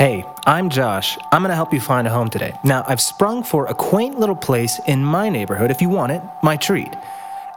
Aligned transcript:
Hey, 0.00 0.24
I'm 0.46 0.70
Josh. 0.70 1.18
I'm 1.30 1.42
going 1.42 1.50
to 1.50 1.54
help 1.54 1.74
you 1.74 1.80
find 1.82 2.06
a 2.06 2.10
home 2.10 2.30
today. 2.30 2.58
Now, 2.64 2.86
I've 2.88 3.02
sprung 3.02 3.42
for 3.42 3.66
a 3.66 3.74
quaint 3.74 4.18
little 4.18 4.34
place 4.34 4.80
in 4.86 5.04
my 5.04 5.28
neighborhood. 5.28 5.70
If 5.70 5.82
you 5.82 5.90
want 5.90 6.10
it, 6.10 6.22
my 6.42 6.56
treat. 6.56 6.88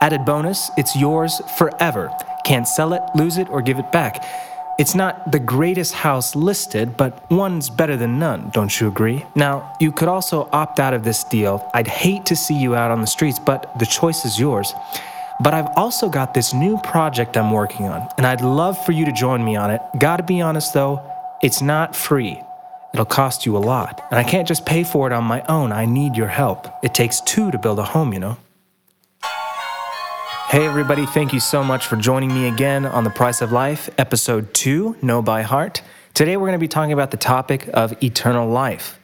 Added 0.01 0.25
bonus, 0.25 0.69
it's 0.75 0.93
yours 0.93 1.41
forever. 1.57 2.11
Can't 2.45 2.67
sell 2.67 2.91
it, 2.91 3.01
lose 3.15 3.37
it, 3.37 3.47
or 3.49 3.61
give 3.61 3.79
it 3.79 3.93
back. 3.93 4.25
It's 4.77 4.93
not 4.93 5.31
the 5.31 5.39
greatest 5.39 5.93
house 5.93 6.35
listed, 6.35 6.97
but 6.97 7.31
one's 7.31 7.69
better 7.69 7.95
than 7.95 8.19
none, 8.19 8.49
don't 8.49 8.77
you 8.77 8.89
agree? 8.89 9.25
Now, 9.35 9.73
you 9.79 9.93
could 9.93 10.09
also 10.09 10.49
opt 10.51 10.81
out 10.81 10.93
of 10.93 11.05
this 11.05 11.23
deal. 11.23 11.71
I'd 11.73 11.87
hate 11.87 12.25
to 12.25 12.35
see 12.35 12.59
you 12.59 12.75
out 12.75 12.91
on 12.91 12.99
the 12.99 13.07
streets, 13.07 13.39
but 13.39 13.71
the 13.79 13.85
choice 13.85 14.25
is 14.25 14.37
yours. 14.37 14.73
But 15.41 15.53
I've 15.53 15.69
also 15.77 16.09
got 16.09 16.33
this 16.33 16.53
new 16.53 16.77
project 16.79 17.37
I'm 17.37 17.51
working 17.51 17.85
on, 17.85 18.09
and 18.17 18.27
I'd 18.27 18.41
love 18.41 18.77
for 18.85 18.91
you 18.91 19.05
to 19.05 19.13
join 19.13 19.45
me 19.45 19.55
on 19.55 19.71
it. 19.71 19.81
Gotta 19.97 20.23
be 20.23 20.41
honest 20.41 20.73
though, 20.73 21.01
it's 21.43 21.61
not 21.61 21.93
free. 21.93 22.41
It'll 22.93 23.05
cost 23.05 23.45
you 23.45 23.57
a 23.57 23.59
lot. 23.59 24.01
And 24.09 24.17
I 24.17 24.23
can't 24.23 24.47
just 24.47 24.65
pay 24.65 24.85
for 24.85 25.07
it 25.07 25.13
on 25.13 25.25
my 25.25 25.43
own. 25.49 25.73
I 25.73 25.85
need 25.85 26.15
your 26.15 26.29
help. 26.29 26.67
It 26.81 26.93
takes 26.93 27.19
two 27.19 27.51
to 27.51 27.57
build 27.57 27.79
a 27.79 27.83
home, 27.83 28.13
you 28.13 28.19
know. 28.19 28.37
Hey, 30.47 30.65
everybody, 30.65 31.05
thank 31.05 31.33
you 31.33 31.41
so 31.41 31.61
much 31.61 31.85
for 31.85 31.97
joining 31.97 32.33
me 32.33 32.47
again 32.47 32.85
on 32.85 33.03
The 33.03 33.09
Price 33.09 33.41
of 33.41 33.51
Life, 33.51 33.89
Episode 33.97 34.53
2 34.53 34.97
Know 35.01 35.21
by 35.21 35.41
Heart. 35.41 35.81
Today, 36.13 36.37
we're 36.37 36.47
going 36.47 36.53
to 36.53 36.59
be 36.59 36.67
talking 36.69 36.93
about 36.93 37.11
the 37.11 37.17
topic 37.17 37.67
of 37.73 38.01
eternal 38.01 38.47
life. 38.47 38.97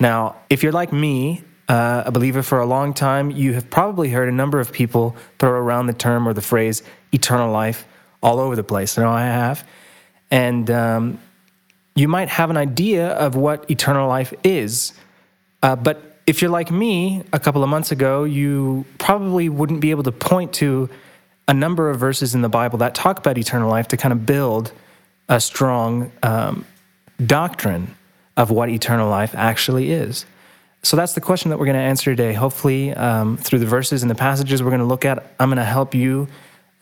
Now, 0.00 0.36
if 0.50 0.64
you're 0.64 0.72
like 0.72 0.92
me, 0.92 1.44
uh, 1.68 2.02
a 2.06 2.10
believer 2.10 2.42
for 2.42 2.58
a 2.58 2.66
long 2.66 2.92
time, 2.92 3.30
you 3.30 3.52
have 3.52 3.70
probably 3.70 4.08
heard 4.08 4.28
a 4.28 4.32
number 4.32 4.58
of 4.58 4.72
people 4.72 5.14
throw 5.38 5.50
around 5.50 5.86
the 5.86 5.92
term 5.92 6.26
or 6.26 6.32
the 6.32 6.42
phrase 6.42 6.82
eternal 7.12 7.52
life 7.52 7.86
all 8.20 8.40
over 8.40 8.56
the 8.56 8.64
place. 8.64 8.98
I 8.98 9.02
know 9.02 9.10
I 9.10 9.26
have. 9.26 9.64
And 10.30 10.68
um, 10.70 11.20
you 11.94 12.08
might 12.08 12.28
have 12.28 12.50
an 12.50 12.56
idea 12.56 13.08
of 13.08 13.36
what 13.36 13.70
eternal 13.70 14.08
life 14.08 14.34
is. 14.42 14.92
Uh, 15.62 15.76
but 15.76 16.18
if 16.26 16.42
you're 16.42 16.50
like 16.50 16.70
me, 16.70 17.22
a 17.32 17.38
couple 17.38 17.62
of 17.62 17.68
months 17.68 17.92
ago, 17.92 18.24
you 18.24 18.84
probably 18.98 19.48
wouldn't 19.48 19.80
be 19.80 19.90
able 19.90 20.02
to 20.02 20.12
point 20.12 20.52
to 20.54 20.88
a 21.46 21.54
number 21.54 21.90
of 21.90 22.00
verses 22.00 22.34
in 22.34 22.42
the 22.42 22.48
Bible 22.48 22.78
that 22.78 22.94
talk 22.94 23.18
about 23.18 23.36
eternal 23.36 23.70
life 23.70 23.88
to 23.88 23.96
kind 23.96 24.12
of 24.12 24.24
build 24.24 24.72
a 25.28 25.40
strong 25.40 26.10
um, 26.22 26.64
doctrine 27.24 27.94
of 28.36 28.50
what 28.50 28.68
eternal 28.68 29.08
life 29.08 29.34
actually 29.34 29.92
is. 29.92 30.26
So 30.82 30.96
that's 30.96 31.14
the 31.14 31.20
question 31.20 31.50
that 31.50 31.58
we're 31.58 31.66
going 31.66 31.76
to 31.76 31.82
answer 31.82 32.14
today. 32.14 32.32
Hopefully, 32.32 32.92
um, 32.92 33.36
through 33.36 33.60
the 33.60 33.66
verses 33.66 34.02
and 34.02 34.10
the 34.10 34.14
passages 34.14 34.62
we're 34.62 34.70
going 34.70 34.80
to 34.80 34.86
look 34.86 35.04
at, 35.04 35.32
I'm 35.38 35.48
going 35.48 35.56
to 35.56 35.64
help 35.64 35.94
you. 35.94 36.28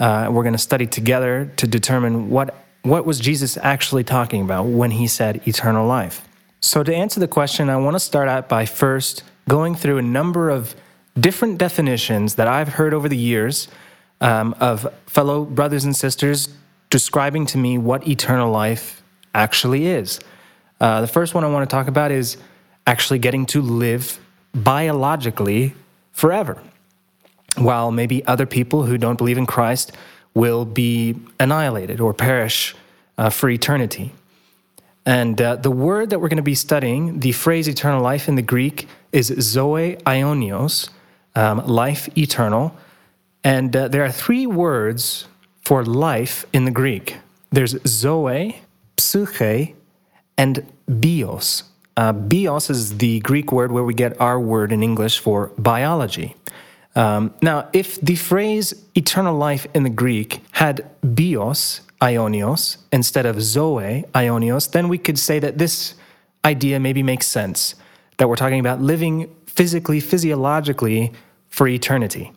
Uh, 0.01 0.29
we're 0.31 0.43
going 0.43 0.55
to 0.55 0.59
study 0.59 0.87
together 0.87 1.51
to 1.59 1.67
determine 1.67 2.31
what 2.31 2.55
what 2.83 3.07
was 3.07 3.21
Jesus 3.21 3.57
actually 3.59 4.05
talking 4.05 4.43
about 4.43 4.67
when 4.67 4.93
he 4.93 5.07
said 5.07 5.47
eternal 5.47 5.87
life? 5.87 6.27
So, 6.61 6.83
to 6.83 6.95
answer 6.95 7.21
the 7.21 7.29
question, 7.29 7.69
I 7.69 7.77
want 7.77 7.95
to 7.95 8.01
start 8.01 8.29
out 8.29 8.49
by 8.49 8.67
first 8.67 9.25
going 9.49 9.75
through 9.75 9.99
a 9.99 10.03
number 10.03 10.51
of 10.51 10.75
different 11.19 11.59
definitions 11.59 12.37
that 12.37 12.47
I've 12.47 12.69
heard 12.69 12.95
over 12.95 13.09
the 13.09 13.17
years 13.17 13.69
um, 14.21 14.55
of 14.61 14.87
fellow 15.07 15.45
brothers 15.45 15.85
and 15.85 15.95
sisters 15.95 16.49
describing 16.91 17.47
to 17.47 17.59
me 17.59 17.79
what 17.79 18.07
eternal 18.07 18.51
life 18.51 19.03
actually 19.35 19.87
is. 19.87 20.21
Uh, 20.81 21.01
the 21.01 21.07
first 21.07 21.35
one 21.35 21.45
I 21.45 21.49
want 21.49 21.69
to 21.69 21.75
talk 21.75 21.89
about 21.89 22.11
is 22.11 22.37
actually 22.87 23.19
getting 23.19 23.47
to 23.47 23.63
live 23.63 24.19
biologically 24.55 25.75
forever. 26.13 26.63
While 27.57 27.91
maybe 27.93 28.25
other 28.27 28.47
people 28.47 28.85
who 28.85 28.99
don't 28.99 29.17
believe 29.17 29.39
in 29.39 29.47
Christ 29.47 29.93
will 30.35 30.65
be 30.65 31.17
annihilated 31.39 32.01
or 32.01 32.15
perish 32.15 32.75
uh, 33.19 33.31
for 33.31 33.49
eternity. 33.51 34.13
And 35.05 35.41
uh, 35.41 35.57
the 35.57 35.71
word 35.71 36.11
that 36.11 36.21
we're 36.21 36.29
going 36.29 36.37
to 36.37 36.43
be 36.43 36.55
studying, 36.55 37.21
the 37.21 37.33
phrase 37.33 37.69
eternal 37.69 38.03
life 38.03 38.29
in 38.29 38.37
the 38.37 38.43
Greek, 38.43 38.89
is 39.11 39.27
zoe 39.41 39.97
aionios, 40.07 40.91
um, 41.35 41.67
life 41.67 42.09
eternal. 42.17 42.77
And 43.43 43.75
uh, 43.77 43.89
there 43.89 44.05
are 44.05 44.13
three 44.13 44.47
words 44.47 45.27
for 45.61 45.85
life 45.85 46.45
in 46.53 46.65
the 46.65 46.71
Greek 46.71 47.17
there's 47.53 47.77
zoe, 47.87 48.63
psyche, 48.99 49.75
and 50.39 50.67
bios. 50.89 51.65
Uh, 51.99 52.13
bios 52.13 52.71
is 52.71 52.97
the 52.97 53.21
Greek 53.21 53.53
word 53.53 53.71
where 53.71 53.85
we 53.85 53.93
get 53.93 54.19
our 54.19 54.41
word 54.41 54.73
in 54.73 54.83
English 54.83 55.19
for 55.19 55.53
biology. 55.59 56.35
Um, 56.95 57.35
now, 57.41 57.69
if 57.73 58.01
the 58.01 58.17
phrase 58.17 58.75
eternal 58.95 59.37
life 59.37 59.67
in 59.75 59.83
the 59.83 59.91
Greek 59.91 60.43
had 60.53 60.89
bios, 61.03 61.81
aionios, 62.01 62.77
instead 62.93 63.25
of 63.25 63.41
zoe, 63.41 64.05
aionios, 64.15 64.71
then 64.71 64.89
we 64.89 64.99
could 64.99 65.19
say 65.19 65.39
that 65.39 65.59
this 65.59 65.95
idea 66.45 66.79
maybe 66.81 67.03
makes 67.03 67.27
sense, 67.27 67.75
that 68.19 68.29
we're 68.29 68.37
talking 68.37 68.61
about 68.61 68.81
living 68.81 69.35
physically, 69.47 70.01
physiologically 70.01 71.13
for 71.49 71.67
eternity. 71.69 72.33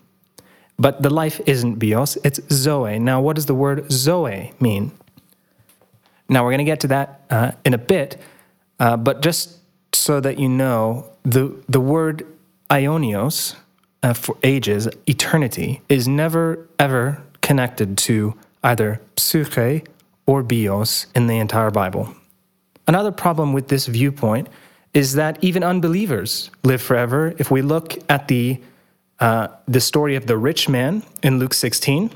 But 0.78 1.02
the 1.02 1.10
life 1.10 1.42
isn't 1.46 1.80
bios, 1.80 2.18
it's 2.24 2.40
zoe. 2.52 3.00
Now, 3.00 3.22
what 3.22 3.36
does 3.36 3.46
the 3.46 3.56
word 3.56 3.92
zoe 3.92 4.54
mean? 4.60 4.92
Now, 6.30 6.44
we're 6.44 6.52
going 6.52 6.60
to 6.60 6.72
get 6.72 6.80
to 6.82 6.88
that 6.88 7.22
uh, 7.30 7.52
in 7.66 7.74
a 7.74 7.78
bit, 7.78 8.18
uh, 8.80 8.98
but 8.98 9.22
just 9.22 9.60
so 9.94 10.20
that 10.20 10.38
you 10.38 10.50
know, 10.50 11.10
the, 11.24 11.56
the 11.68 11.80
word 11.80 12.26
aionios, 12.70 13.56
uh, 14.06 14.14
for 14.14 14.38
ages, 14.44 14.88
eternity, 15.08 15.82
is 15.90 16.08
never 16.08 16.68
ever 16.78 17.20
connected 17.42 17.98
to 17.98 18.36
either 18.64 19.02
psyche 19.18 19.84
or 20.28 20.44
bios 20.44 21.08
in 21.16 21.26
the 21.26 21.40
entire 21.40 21.72
Bible. 21.72 22.14
Another 22.88 23.12
problem 23.12 23.52
with 23.52 23.68
this 23.68 23.88
viewpoint 23.88 24.48
is 24.94 25.14
that 25.14 25.44
even 25.44 25.64
unbelievers 25.64 26.52
live 26.64 26.84
forever. 26.84 27.34
If 27.40 27.50
we 27.50 27.64
look 27.64 27.98
at 28.08 28.28
the 28.28 28.62
uh, 29.20 29.48
the 29.68 29.82
story 29.82 30.16
of 30.16 30.28
the 30.28 30.38
rich 30.38 30.70
man 30.70 31.02
in 31.24 31.40
Luke 31.40 31.56
16, 31.56 32.12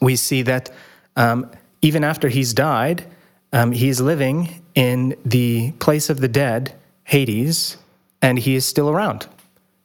we 0.00 0.14
see 0.14 0.42
that 0.42 0.70
um, 1.16 1.50
even 1.82 2.04
after 2.04 2.28
he's 2.28 2.54
died, 2.54 3.04
um, 3.52 3.72
he's 3.72 4.00
living 4.00 4.62
in 4.76 5.16
the 5.24 5.72
place 5.80 6.08
of 6.08 6.20
the 6.20 6.28
dead, 6.28 6.72
Hades, 7.02 7.78
and 8.22 8.38
he 8.38 8.54
is 8.54 8.64
still 8.64 8.88
around 8.90 9.26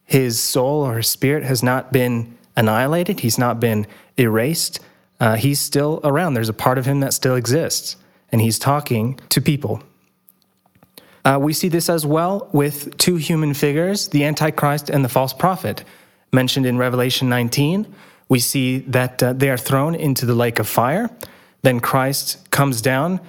his 0.05 0.39
soul 0.39 0.83
or 0.83 0.97
his 0.97 1.07
spirit 1.07 1.43
has 1.43 1.63
not 1.63 1.91
been 1.91 2.37
annihilated, 2.55 3.19
he's 3.19 3.37
not 3.37 3.59
been 3.59 3.87
erased. 4.17 4.79
Uh, 5.19 5.35
he's 5.35 5.59
still 5.59 6.01
around. 6.03 6.33
There's 6.33 6.49
a 6.49 6.53
part 6.53 6.77
of 6.77 6.85
him 6.85 6.99
that 6.99 7.13
still 7.13 7.35
exists, 7.35 7.95
and 8.31 8.41
he's 8.41 8.59
talking 8.59 9.19
to 9.29 9.41
people. 9.41 9.81
Uh, 11.23 11.39
we 11.41 11.53
see 11.53 11.69
this 11.69 11.89
as 11.89 12.05
well 12.05 12.49
with 12.53 12.97
two 12.97 13.15
human 13.15 13.53
figures, 13.53 14.09
the 14.09 14.23
Antichrist 14.25 14.89
and 14.89 15.03
the 15.03 15.09
false 15.09 15.33
prophet, 15.33 15.83
mentioned 16.31 16.65
in 16.65 16.77
Revelation 16.77 17.29
19. 17.29 17.91
We 18.29 18.39
see 18.39 18.79
that 18.79 19.23
uh, 19.23 19.33
they 19.33 19.49
are 19.49 19.57
thrown 19.57 19.95
into 19.95 20.25
the 20.25 20.35
lake 20.35 20.59
of 20.59 20.67
fire. 20.67 21.09
Then 21.61 21.79
Christ 21.79 22.51
comes 22.51 22.81
down 22.81 23.21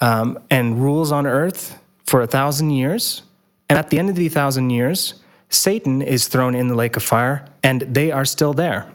um, 0.00 0.38
and 0.50 0.80
rules 0.80 1.10
on 1.10 1.26
earth 1.26 1.78
for 2.04 2.20
a 2.20 2.26
thousand 2.26 2.70
years. 2.70 3.22
And 3.68 3.78
at 3.78 3.90
the 3.90 3.98
end 3.98 4.10
of 4.10 4.16
the 4.16 4.28
thousand 4.28 4.70
years, 4.70 5.14
Satan 5.54 6.02
is 6.02 6.28
thrown 6.28 6.54
in 6.54 6.68
the 6.68 6.74
lake 6.74 6.96
of 6.96 7.02
fire, 7.02 7.46
and 7.62 7.82
they 7.82 8.10
are 8.10 8.24
still 8.24 8.52
there. 8.52 8.90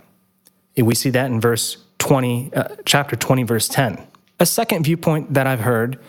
We 0.77 0.95
see 0.95 1.09
that 1.11 1.25
in 1.25 1.41
verse 1.41 1.77
20, 1.99 2.53
uh, 2.53 2.75
chapter 2.85 3.15
20, 3.15 3.43
verse 3.43 3.67
10. 3.67 4.01
A 4.39 4.45
second 4.45 4.83
viewpoint 4.83 5.33
that 5.33 5.47
I've 5.47 5.59
heard 5.59 5.99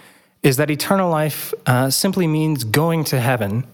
is 0.42 0.56
that 0.56 0.70
eternal 0.70 1.10
life 1.10 1.52
uh, 1.66 1.90
simply 1.90 2.26
means 2.26 2.64
going 2.64 3.04
to 3.04 3.20
heaven 3.20 3.66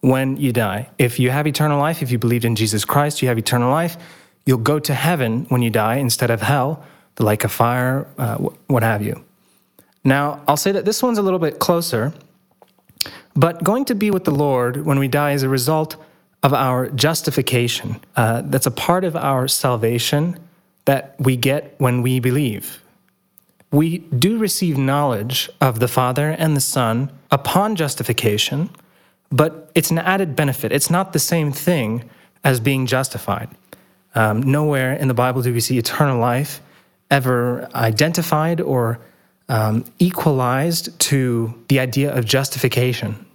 when 0.00 0.36
you 0.36 0.52
die. 0.52 0.90
If 0.98 1.18
you 1.18 1.30
have 1.30 1.46
eternal 1.46 1.78
life, 1.78 2.02
if 2.02 2.10
you 2.10 2.18
believed 2.18 2.44
in 2.44 2.56
Jesus 2.56 2.84
Christ, 2.84 3.22
you 3.22 3.28
have 3.28 3.38
eternal 3.38 3.70
life, 3.70 3.96
you'll 4.44 4.58
go 4.58 4.78
to 4.78 4.92
heaven 4.92 5.46
when 5.48 5.62
you 5.62 5.70
die 5.70 5.96
instead 5.96 6.30
of 6.30 6.42
hell, 6.42 6.84
the 7.16 7.24
lake 7.24 7.44
of 7.44 7.52
fire, 7.52 8.06
uh, 8.18 8.36
what 8.66 8.82
have 8.82 9.02
you. 9.02 9.24
Now, 10.04 10.42
I'll 10.46 10.58
say 10.58 10.72
that 10.72 10.84
this 10.84 11.02
one's 11.02 11.16
a 11.16 11.22
little 11.22 11.38
bit 11.38 11.58
closer, 11.58 12.12
but 13.34 13.64
going 13.64 13.86
to 13.86 13.94
be 13.94 14.10
with 14.10 14.24
the 14.24 14.30
Lord 14.30 14.84
when 14.84 14.98
we 14.98 15.08
die 15.08 15.32
is 15.32 15.42
a 15.42 15.48
result 15.48 15.96
of 16.44 16.52
our 16.52 16.88
justification. 16.90 18.00
Uh, 18.16 18.42
that's 18.44 18.66
a 18.66 18.70
part 18.70 19.02
of 19.02 19.16
our 19.16 19.48
salvation 19.48 20.38
that 20.84 21.16
we 21.18 21.36
get 21.36 21.74
when 21.78 22.02
we 22.02 22.20
believe. 22.20 22.82
We 23.72 23.98
do 23.98 24.38
receive 24.38 24.78
knowledge 24.78 25.50
of 25.60 25.80
the 25.80 25.88
Father 25.88 26.30
and 26.30 26.54
the 26.54 26.60
Son 26.60 27.10
upon 27.30 27.74
justification, 27.74 28.70
but 29.30 29.72
it's 29.74 29.90
an 29.90 29.98
added 29.98 30.36
benefit. 30.36 30.70
It's 30.70 30.90
not 30.90 31.12
the 31.12 31.18
same 31.18 31.50
thing 31.50 32.08
as 32.44 32.60
being 32.60 32.86
justified. 32.86 33.48
Um, 34.14 34.42
nowhere 34.42 34.92
in 34.92 35.08
the 35.08 35.14
Bible 35.14 35.42
do 35.42 35.52
we 35.52 35.60
see 35.60 35.78
eternal 35.78 36.18
life 36.20 36.60
ever 37.10 37.68
identified 37.74 38.60
or 38.60 39.00
um, 39.48 39.84
equalized 39.98 40.96
to 40.98 41.54
the 41.68 41.80
idea 41.80 42.14
of 42.14 42.26
justification. 42.26 43.26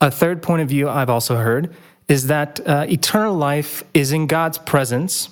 A 0.00 0.10
third 0.10 0.42
point 0.42 0.62
of 0.62 0.68
view 0.68 0.88
I've 0.88 1.10
also 1.10 1.36
heard 1.36 1.74
is 2.10 2.26
that 2.26 2.60
uh, 2.66 2.84
eternal 2.88 3.34
life 3.34 3.84
is 3.94 4.10
in 4.10 4.26
God's 4.26 4.58
presence, 4.58 5.30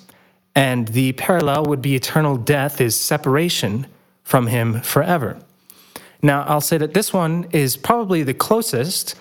and 0.55 0.87
the 0.87 1.11
parallel 1.11 1.65
would 1.65 1.81
be 1.81 1.93
eternal 1.93 2.37
death 2.37 2.79
is 2.79 2.97
separation 2.97 3.85
from 4.23 4.47
Him 4.47 4.79
forever. 4.81 5.37
Now, 6.21 6.43
I'll 6.43 6.61
say 6.61 6.77
that 6.77 6.93
this 6.93 7.11
one 7.11 7.47
is 7.51 7.75
probably 7.75 8.23
the 8.23 8.33
closest 8.33 9.15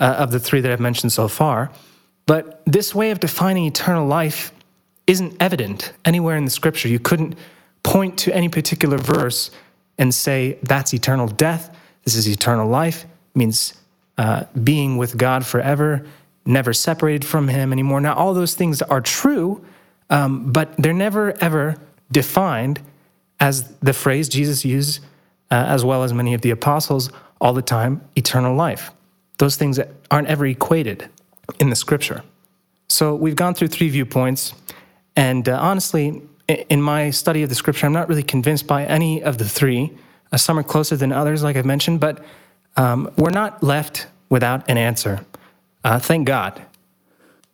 uh, 0.00 0.16
of 0.18 0.30
the 0.30 0.40
three 0.40 0.62
that 0.62 0.72
I've 0.72 0.80
mentioned 0.80 1.12
so 1.12 1.28
far, 1.28 1.70
but 2.24 2.62
this 2.64 2.94
way 2.94 3.10
of 3.10 3.20
defining 3.20 3.66
eternal 3.66 4.06
life 4.06 4.50
isn't 5.06 5.36
evident 5.38 5.92
anywhere 6.06 6.36
in 6.36 6.46
the 6.46 6.50
scripture. 6.50 6.88
You 6.88 6.98
couldn't 6.98 7.34
point 7.82 8.18
to 8.20 8.34
any 8.34 8.48
particular 8.48 8.96
verse 8.96 9.50
and 9.98 10.14
say, 10.14 10.58
that's 10.62 10.94
eternal 10.94 11.28
death, 11.28 11.76
this 12.04 12.14
is 12.14 12.26
eternal 12.26 12.68
life, 12.68 13.04
it 13.04 13.38
means 13.38 13.74
uh, 14.16 14.44
being 14.64 14.96
with 14.96 15.18
God 15.18 15.44
forever, 15.44 16.06
never 16.44 16.72
separated 16.72 17.24
from 17.24 17.48
Him 17.48 17.72
anymore. 17.72 18.00
Now, 18.00 18.14
all 18.14 18.34
those 18.34 18.54
things 18.54 18.82
are 18.82 19.00
true, 19.00 19.64
um, 20.10 20.52
but 20.52 20.74
they're 20.76 20.92
never 20.92 21.32
ever 21.40 21.76
defined 22.10 22.80
as 23.40 23.68
the 23.78 23.92
phrase 23.92 24.28
Jesus 24.28 24.64
used, 24.64 25.00
uh, 25.50 25.54
as 25.54 25.84
well 25.84 26.02
as 26.04 26.12
many 26.12 26.34
of 26.34 26.42
the 26.42 26.50
apostles, 26.50 27.10
all 27.40 27.52
the 27.52 27.62
time 27.62 28.00
eternal 28.16 28.54
life. 28.54 28.90
Those 29.38 29.56
things 29.56 29.80
aren't 30.10 30.28
ever 30.28 30.46
equated 30.46 31.08
in 31.58 31.70
the 31.70 31.76
scripture. 31.76 32.22
So 32.88 33.14
we've 33.14 33.36
gone 33.36 33.54
through 33.54 33.68
three 33.68 33.88
viewpoints, 33.88 34.54
and 35.16 35.48
uh, 35.48 35.58
honestly, 35.60 36.22
in 36.48 36.82
my 36.82 37.10
study 37.10 37.42
of 37.42 37.48
the 37.48 37.54
scripture, 37.54 37.86
I'm 37.86 37.92
not 37.92 38.08
really 38.08 38.22
convinced 38.22 38.66
by 38.66 38.84
any 38.84 39.22
of 39.22 39.38
the 39.38 39.48
three. 39.48 39.92
Uh, 40.30 40.36
some 40.36 40.58
are 40.58 40.62
closer 40.62 40.96
than 40.96 41.12
others, 41.12 41.42
like 41.42 41.56
I've 41.56 41.66
mentioned, 41.66 42.00
but 42.00 42.24
um, 42.76 43.10
we're 43.16 43.30
not 43.30 43.62
left 43.62 44.06
without 44.28 44.68
an 44.68 44.78
answer. 44.78 45.24
Uh, 45.84 45.98
thank 45.98 46.26
God. 46.26 46.62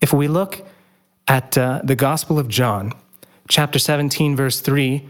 If 0.01 0.13
we 0.13 0.29
look 0.29 0.65
at 1.27 1.57
uh, 1.59 1.81
the 1.85 1.97
Gospel 1.97 2.39
of 2.39 2.49
John, 2.49 2.93
chapter 3.49 3.79
17, 3.79 4.37
verse 4.37 4.61
3, 4.61 5.07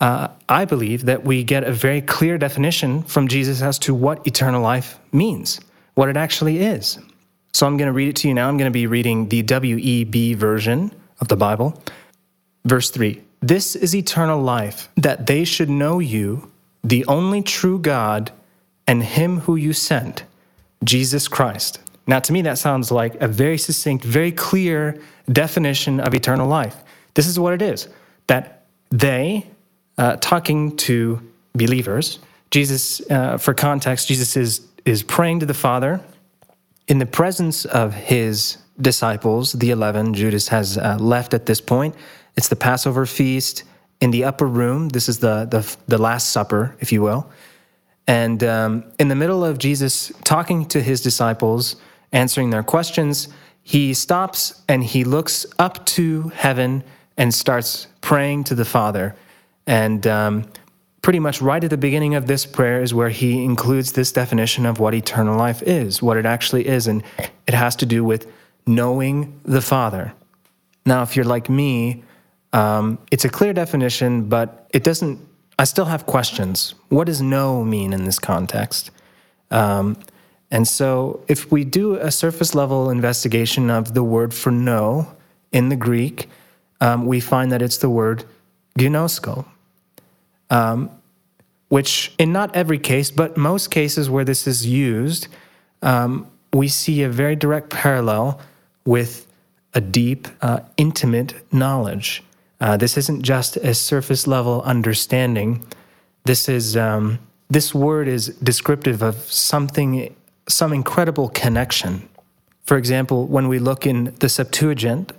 uh, 0.00 0.28
I 0.48 0.64
believe 0.64 1.06
that 1.06 1.24
we 1.24 1.44
get 1.44 1.64
a 1.64 1.72
very 1.72 2.00
clear 2.00 2.36
definition 2.36 3.02
from 3.04 3.28
Jesus 3.28 3.62
as 3.62 3.78
to 3.80 3.94
what 3.94 4.26
eternal 4.26 4.60
life 4.60 4.98
means, 5.12 5.60
what 5.94 6.08
it 6.08 6.16
actually 6.16 6.58
is. 6.58 6.98
So 7.52 7.66
I'm 7.66 7.76
going 7.76 7.86
to 7.86 7.92
read 7.92 8.08
it 8.08 8.16
to 8.16 8.28
you 8.28 8.34
now. 8.34 8.48
I'm 8.48 8.56
going 8.56 8.70
to 8.70 8.74
be 8.74 8.86
reading 8.86 9.28
the 9.28 9.42
WEB 9.44 10.36
version 10.36 10.92
of 11.20 11.28
the 11.28 11.36
Bible. 11.36 11.80
Verse 12.64 12.90
3 12.90 13.22
This 13.40 13.76
is 13.76 13.94
eternal 13.94 14.42
life, 14.42 14.88
that 14.96 15.26
they 15.26 15.44
should 15.44 15.70
know 15.70 16.00
you, 16.00 16.50
the 16.82 17.06
only 17.06 17.42
true 17.42 17.78
God, 17.78 18.32
and 18.86 19.02
him 19.02 19.40
who 19.40 19.54
you 19.54 19.72
sent, 19.72 20.24
Jesus 20.82 21.28
Christ. 21.28 21.78
Now, 22.06 22.18
to 22.20 22.32
me, 22.32 22.42
that 22.42 22.58
sounds 22.58 22.90
like 22.90 23.14
a 23.20 23.28
very 23.28 23.58
succinct, 23.58 24.04
very 24.04 24.32
clear 24.32 25.00
definition 25.30 26.00
of 26.00 26.14
eternal 26.14 26.46
life. 26.46 26.76
This 27.14 27.26
is 27.26 27.38
what 27.38 27.54
it 27.54 27.62
is 27.62 27.88
that 28.26 28.64
they, 28.90 29.46
uh, 29.98 30.16
talking 30.16 30.76
to 30.76 31.20
believers, 31.54 32.18
Jesus, 32.50 33.00
uh, 33.10 33.36
for 33.36 33.52
context, 33.52 34.08
Jesus 34.08 34.36
is, 34.36 34.66
is 34.84 35.02
praying 35.02 35.40
to 35.40 35.46
the 35.46 35.54
Father 35.54 36.00
in 36.88 36.98
the 36.98 37.06
presence 37.06 37.64
of 37.64 37.94
his 37.94 38.58
disciples, 38.80 39.52
the 39.52 39.70
11. 39.70 40.14
Judas 40.14 40.48
has 40.48 40.78
uh, 40.78 40.96
left 41.00 41.34
at 41.34 41.46
this 41.46 41.60
point. 41.60 41.94
It's 42.36 42.48
the 42.48 42.56
Passover 42.56 43.06
feast 43.06 43.64
in 44.00 44.10
the 44.10 44.24
upper 44.24 44.46
room. 44.46 44.88
This 44.90 45.08
is 45.08 45.18
the, 45.18 45.46
the, 45.46 45.76
the 45.88 45.98
Last 45.98 46.30
Supper, 46.30 46.76
if 46.80 46.92
you 46.92 47.02
will. 47.02 47.30
And 48.06 48.44
um, 48.44 48.84
in 48.98 49.08
the 49.08 49.14
middle 49.14 49.44
of 49.44 49.58
Jesus 49.58 50.12
talking 50.24 50.66
to 50.66 50.82
his 50.82 51.00
disciples, 51.00 51.76
answering 52.14 52.48
their 52.50 52.62
questions, 52.62 53.28
he 53.62 53.92
stops 53.92 54.62
and 54.68 54.82
he 54.82 55.04
looks 55.04 55.44
up 55.58 55.84
to 55.86 56.28
heaven 56.28 56.82
and 57.16 57.34
starts 57.34 57.88
praying 58.00 58.44
to 58.44 58.54
the 58.54 58.64
Father. 58.64 59.14
And 59.66 60.06
um, 60.06 60.46
pretty 61.02 61.18
much 61.18 61.42
right 61.42 61.62
at 61.62 61.70
the 61.70 61.76
beginning 61.76 62.14
of 62.14 62.26
this 62.26 62.46
prayer 62.46 62.80
is 62.82 62.94
where 62.94 63.10
he 63.10 63.44
includes 63.44 63.92
this 63.92 64.12
definition 64.12 64.64
of 64.64 64.78
what 64.80 64.94
eternal 64.94 65.36
life 65.36 65.62
is, 65.62 66.02
what 66.02 66.16
it 66.16 66.24
actually 66.24 66.66
is. 66.66 66.86
And 66.86 67.02
it 67.46 67.54
has 67.54 67.76
to 67.76 67.86
do 67.86 68.04
with 68.04 68.30
knowing 68.66 69.38
the 69.44 69.60
Father. 69.60 70.14
Now, 70.86 71.02
if 71.02 71.16
you're 71.16 71.24
like 71.24 71.48
me, 71.48 72.04
um, 72.52 72.98
it's 73.10 73.24
a 73.24 73.28
clear 73.28 73.52
definition, 73.52 74.28
but 74.28 74.68
it 74.72 74.84
doesn't, 74.84 75.18
I 75.58 75.64
still 75.64 75.86
have 75.86 76.06
questions. 76.06 76.74
What 76.88 77.06
does 77.06 77.20
know 77.20 77.64
mean 77.64 77.92
in 77.92 78.04
this 78.04 78.18
context? 78.18 78.90
Um, 79.50 79.96
and 80.54 80.68
so, 80.68 81.20
if 81.26 81.50
we 81.50 81.64
do 81.64 81.96
a 81.96 82.12
surface 82.12 82.54
level 82.54 82.88
investigation 82.88 83.70
of 83.70 83.92
the 83.92 84.04
word 84.04 84.32
for 84.32 84.52
know 84.52 85.12
in 85.50 85.68
the 85.68 85.74
Greek, 85.74 86.28
um, 86.80 87.06
we 87.06 87.18
find 87.18 87.50
that 87.50 87.60
it's 87.60 87.78
the 87.78 87.90
word 87.90 88.24
ginosko, 88.78 89.46
um, 90.50 90.90
which 91.70 92.14
in 92.20 92.32
not 92.32 92.54
every 92.54 92.78
case, 92.78 93.10
but 93.10 93.36
most 93.36 93.72
cases 93.72 94.08
where 94.08 94.24
this 94.24 94.46
is 94.46 94.64
used, 94.64 95.26
um, 95.82 96.30
we 96.52 96.68
see 96.68 97.02
a 97.02 97.08
very 97.08 97.34
direct 97.34 97.70
parallel 97.70 98.40
with 98.84 99.26
a 99.74 99.80
deep, 99.80 100.28
uh, 100.40 100.60
intimate 100.76 101.34
knowledge. 101.52 102.22
Uh, 102.60 102.76
this 102.76 102.96
isn't 102.96 103.22
just 103.22 103.56
a 103.56 103.74
surface 103.74 104.28
level 104.28 104.62
understanding. 104.62 105.66
This 106.26 106.48
is 106.48 106.76
um, 106.76 107.18
this 107.50 107.74
word 107.74 108.06
is 108.06 108.28
descriptive 108.40 109.02
of 109.02 109.16
something, 109.16 110.14
some 110.48 110.72
incredible 110.72 111.28
connection. 111.30 112.08
For 112.64 112.76
example, 112.76 113.26
when 113.26 113.48
we 113.48 113.58
look 113.58 113.86
in 113.86 114.14
the 114.20 114.28
Septuagint, 114.28 115.12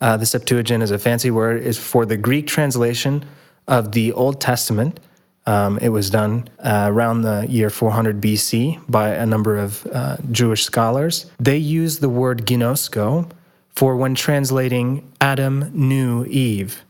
uh, 0.00 0.16
the 0.16 0.26
Septuagint 0.26 0.82
is 0.82 0.90
a 0.90 0.98
fancy 0.98 1.30
word, 1.30 1.62
is 1.62 1.78
for 1.78 2.06
the 2.06 2.16
Greek 2.16 2.46
translation 2.46 3.24
of 3.66 3.92
the 3.92 4.12
Old 4.12 4.40
Testament. 4.40 5.00
Um, 5.46 5.78
it 5.78 5.88
was 5.88 6.10
done 6.10 6.48
uh, 6.58 6.86
around 6.88 7.22
the 7.22 7.46
year 7.48 7.70
400 7.70 8.20
BC 8.20 8.80
by 8.88 9.10
a 9.10 9.26
number 9.26 9.56
of 9.56 9.86
uh, 9.92 10.16
Jewish 10.30 10.64
scholars. 10.64 11.30
They 11.38 11.56
use 11.56 11.98
the 11.98 12.08
word 12.08 12.46
ginosko 12.46 13.30
for 13.70 13.96
when 13.96 14.14
translating 14.14 15.10
Adam 15.20 15.70
knew 15.72 16.24
Eve 16.26 16.84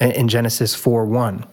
in 0.00 0.28
Genesis 0.28 0.74
4 0.74 1.06
1. 1.06 1.46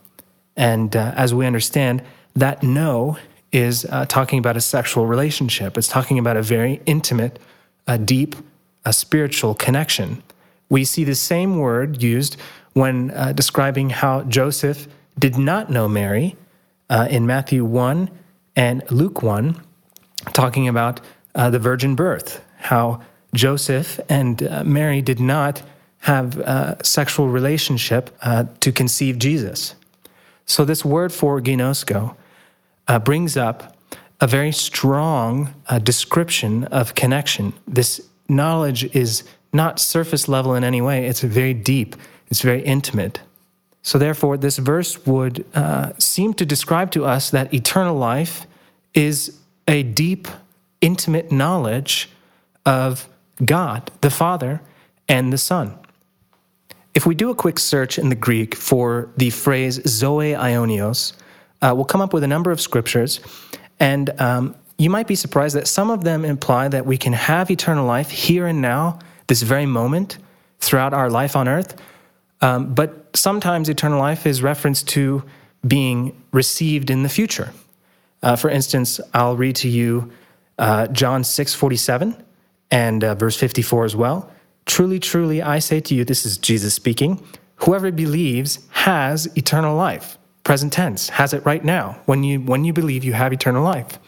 And 0.58 0.96
uh, 0.96 1.14
as 1.16 1.34
we 1.34 1.46
understand, 1.46 2.04
that 2.36 2.64
know 2.64 3.18
is 3.52 3.86
uh, 3.86 4.06
talking 4.06 4.40
about 4.40 4.58
a 4.58 4.62
sexual 4.62 5.06
relationship. 5.06 5.78
It's 5.78 5.88
talking 5.88 6.18
about 6.18 6.38
a 6.38 6.42
very 6.42 6.82
intimate, 6.86 7.40
a 7.88 7.98
deep, 7.98 8.36
a 8.86 8.94
spiritual 8.94 9.54
connection. 9.56 10.24
We 10.70 10.86
see 10.86 11.04
the 11.04 11.16
same 11.16 11.58
word 11.58 12.02
used 12.02 12.38
when 12.74 13.12
uh, 13.12 13.34
describing 13.34 13.90
how 13.90 14.24
Joseph 14.24 14.88
did 15.20 15.38
not 15.38 15.70
know 15.70 15.88
Mary 15.88 16.38
uh, 16.90 17.08
in 17.10 17.28
Matthew 17.28 17.66
1 17.66 18.10
and 18.56 18.84
Luke 18.90 19.22
1, 19.22 19.62
talking 20.34 20.68
about 20.68 21.02
uh, 21.36 21.50
the 21.50 21.60
virgin 21.60 21.96
birth, 21.96 22.44
how 22.58 23.02
Joseph 23.34 24.00
and 24.10 24.44
uh, 24.44 24.64
Mary 24.64 25.02
did 25.02 25.20
not 25.20 25.62
have 26.00 26.38
a 26.38 26.78
sexual 26.84 27.28
relationship 27.28 28.16
uh, 28.22 28.46
to 28.60 28.72
conceive 28.72 29.20
Jesus. 29.20 29.76
So, 30.46 30.66
this 30.66 30.84
word 30.84 31.14
for 31.14 31.40
ginosko 31.40 32.16
uh, 32.88 33.00
brings 33.00 33.38
up 33.38 33.76
a 34.20 34.28
very 34.28 34.52
strong 34.52 35.54
uh, 35.68 35.80
description 35.80 36.66
of 36.66 36.96
connection. 36.96 37.54
This 37.68 38.02
knowledge 38.30 38.84
is 38.96 39.24
not 39.54 39.80
surface 39.80 40.28
level 40.28 40.56
in 40.56 40.64
any 40.64 40.82
way, 40.82 41.08
it's 41.08 41.22
very 41.22 41.54
deep, 41.54 41.96
it's 42.28 42.42
very 42.42 42.62
intimate. 42.62 43.20
So, 43.84 43.98
therefore, 43.98 44.38
this 44.38 44.58
verse 44.58 45.06
would 45.06 45.44
uh, 45.56 45.94
seem 45.98 46.34
to 46.36 46.46
describe 46.46 46.92
to 46.92 47.06
us 47.06 47.32
that 47.32 47.54
eternal 47.54 47.96
life 47.96 48.46
is 48.94 49.38
a 49.68 49.84
deep, 49.84 50.28
intimate 50.82 51.32
knowledge 51.32 52.10
of 52.66 53.10
God, 53.44 53.90
the 54.02 54.12
Father, 54.12 54.62
and 55.08 55.34
the 55.34 55.38
Son. 55.38 55.78
If 56.94 57.06
we 57.06 57.16
do 57.16 57.30
a 57.30 57.36
quick 57.36 57.58
search 57.58 57.98
in 57.98 58.10
the 58.10 58.16
Greek 58.16 58.54
for 58.54 59.10
the 59.18 59.30
phrase 59.30 59.82
zoe 59.88 60.34
aionios, 60.34 61.14
uh, 61.62 61.74
we'll 61.76 61.86
come 61.86 62.02
up 62.02 62.14
with 62.14 62.24
a 62.24 62.28
number 62.28 62.52
of 62.52 62.60
scriptures, 62.62 63.20
and 63.80 64.10
um, 64.22 64.56
you 64.78 64.90
might 64.90 65.08
be 65.08 65.16
surprised 65.16 65.56
that 65.56 65.68
some 65.68 65.90
of 65.90 66.04
them 66.04 66.26
imply 66.26 66.68
that 66.68 66.86
we 66.86 66.98
can 66.98 67.14
have 67.14 67.52
eternal 67.52 67.86
life 67.86 68.10
here 68.10 68.48
and 68.48 68.62
now, 68.62 69.00
this 69.28 69.44
very 69.44 69.66
moment, 69.66 70.18
throughout 70.60 70.94
our 70.94 71.10
life 71.10 71.36
on 71.36 71.48
earth. 71.48 71.80
Um, 72.42 72.74
but 72.74 73.16
sometimes 73.16 73.70
eternal 73.70 74.00
life 74.00 74.26
is 74.26 74.42
referenced 74.42 74.88
to 74.90 75.24
being 75.68 76.20
received 76.32 76.90
in 76.90 77.04
the 77.04 77.10
future. 77.10 77.54
Uh, 78.24 78.36
for 78.36 78.50
instance, 78.50 79.00
I'll 79.14 79.36
read 79.36 79.56
to 79.58 79.70
you 79.70 80.12
uh, 80.58 80.88
John 80.88 81.24
6 81.24 81.54
47 81.54 82.16
and 82.72 83.04
uh, 83.04 83.16
verse 83.16 83.38
54 83.38 83.86
as 83.86 83.96
well. 83.96 84.32
Truly, 84.66 85.00
truly, 85.00 85.42
I 85.42 85.60
say 85.60 85.80
to 85.82 85.96
you, 85.96 86.06
this 86.06 86.26
is 86.26 86.38
Jesus 86.38 86.74
speaking, 86.74 87.24
whoever 87.58 87.92
believes 87.92 88.60
has 88.72 89.28
eternal 89.38 89.76
life. 89.76 90.18
Present 90.44 90.74
tense, 90.74 91.10
has 91.10 91.34
it 91.34 91.46
right 91.46 91.64
now. 91.64 92.00
When 92.06 92.24
you, 92.24 92.42
when 92.42 92.66
you 92.66 92.74
believe, 92.74 93.04
you 93.04 93.14
have 93.14 93.32
eternal 93.32 93.64
life. 93.64 94.00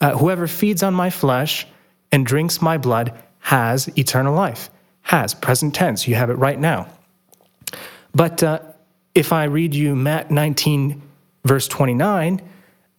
Uh, 0.00 0.16
whoever 0.16 0.46
feeds 0.46 0.82
on 0.82 0.94
my 0.94 1.10
flesh 1.10 1.66
and 2.10 2.24
drinks 2.24 2.62
my 2.62 2.78
blood 2.78 3.12
has 3.40 3.88
eternal 3.98 4.34
life. 4.34 4.70
Has, 5.02 5.34
present 5.34 5.74
tense, 5.74 6.06
you 6.06 6.14
have 6.14 6.30
it 6.30 6.34
right 6.34 6.58
now. 6.58 6.88
But 8.14 8.42
uh, 8.42 8.60
if 9.14 9.32
I 9.32 9.44
read 9.44 9.74
you 9.74 9.94
Matt 9.94 10.30
19, 10.30 11.02
verse 11.44 11.68
29, 11.68 12.42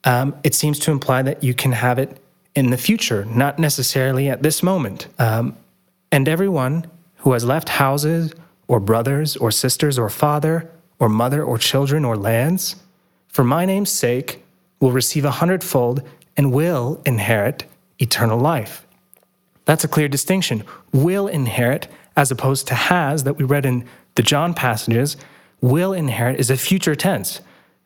um, 0.04 0.36
it 0.44 0.56
seems 0.56 0.80
to 0.80 0.92
imply 0.92 1.22
that 1.24 1.44
you 1.44 1.54
can 1.54 1.72
have 1.72 2.00
it 2.00 2.20
in 2.56 2.70
the 2.70 2.78
future, 2.78 3.26
not 3.26 3.60
necessarily 3.60 4.30
at 4.30 4.44
this 4.44 4.64
moment. 4.64 5.08
Um, 5.18 5.56
and 6.12 6.28
everyone 6.28 6.88
who 7.18 7.34
has 7.34 7.44
left 7.44 7.70
houses 7.70 8.34
or 8.68 8.80
brothers 8.80 9.38
or 9.38 9.52
sisters 9.52 10.00
or 10.00 10.10
father 10.10 10.70
or 11.00 11.10
mother 11.10 11.44
or 11.44 11.58
children 11.58 12.06
or 12.06 12.16
lands, 12.16 12.76
for 13.28 13.44
my 13.44 13.66
name's 13.66 13.90
sake, 13.90 14.44
will 14.80 14.92
receive 14.92 15.26
a 15.26 15.32
hundredfold 15.32 16.04
and 16.38 16.52
will 16.52 17.02
inherit 17.06 17.66
eternal 18.00 18.40
life. 18.40 18.86
That's 19.66 19.84
a 19.84 19.88
clear 19.88 20.08
distinction. 20.08 20.64
Will 20.92 21.28
inherit, 21.28 21.88
as 22.16 22.32
opposed 22.32 22.68
to 22.68 22.76
has, 22.76 23.24
that 23.24 23.38
we 23.38 23.46
read 23.46 23.66
in 23.66 23.86
the 24.16 24.24
John 24.24 24.54
passages, 24.54 25.18
will 25.62 25.94
inherit 25.94 26.40
is 26.40 26.50
a 26.50 26.58
future 26.58 26.96
tense. 26.96 27.42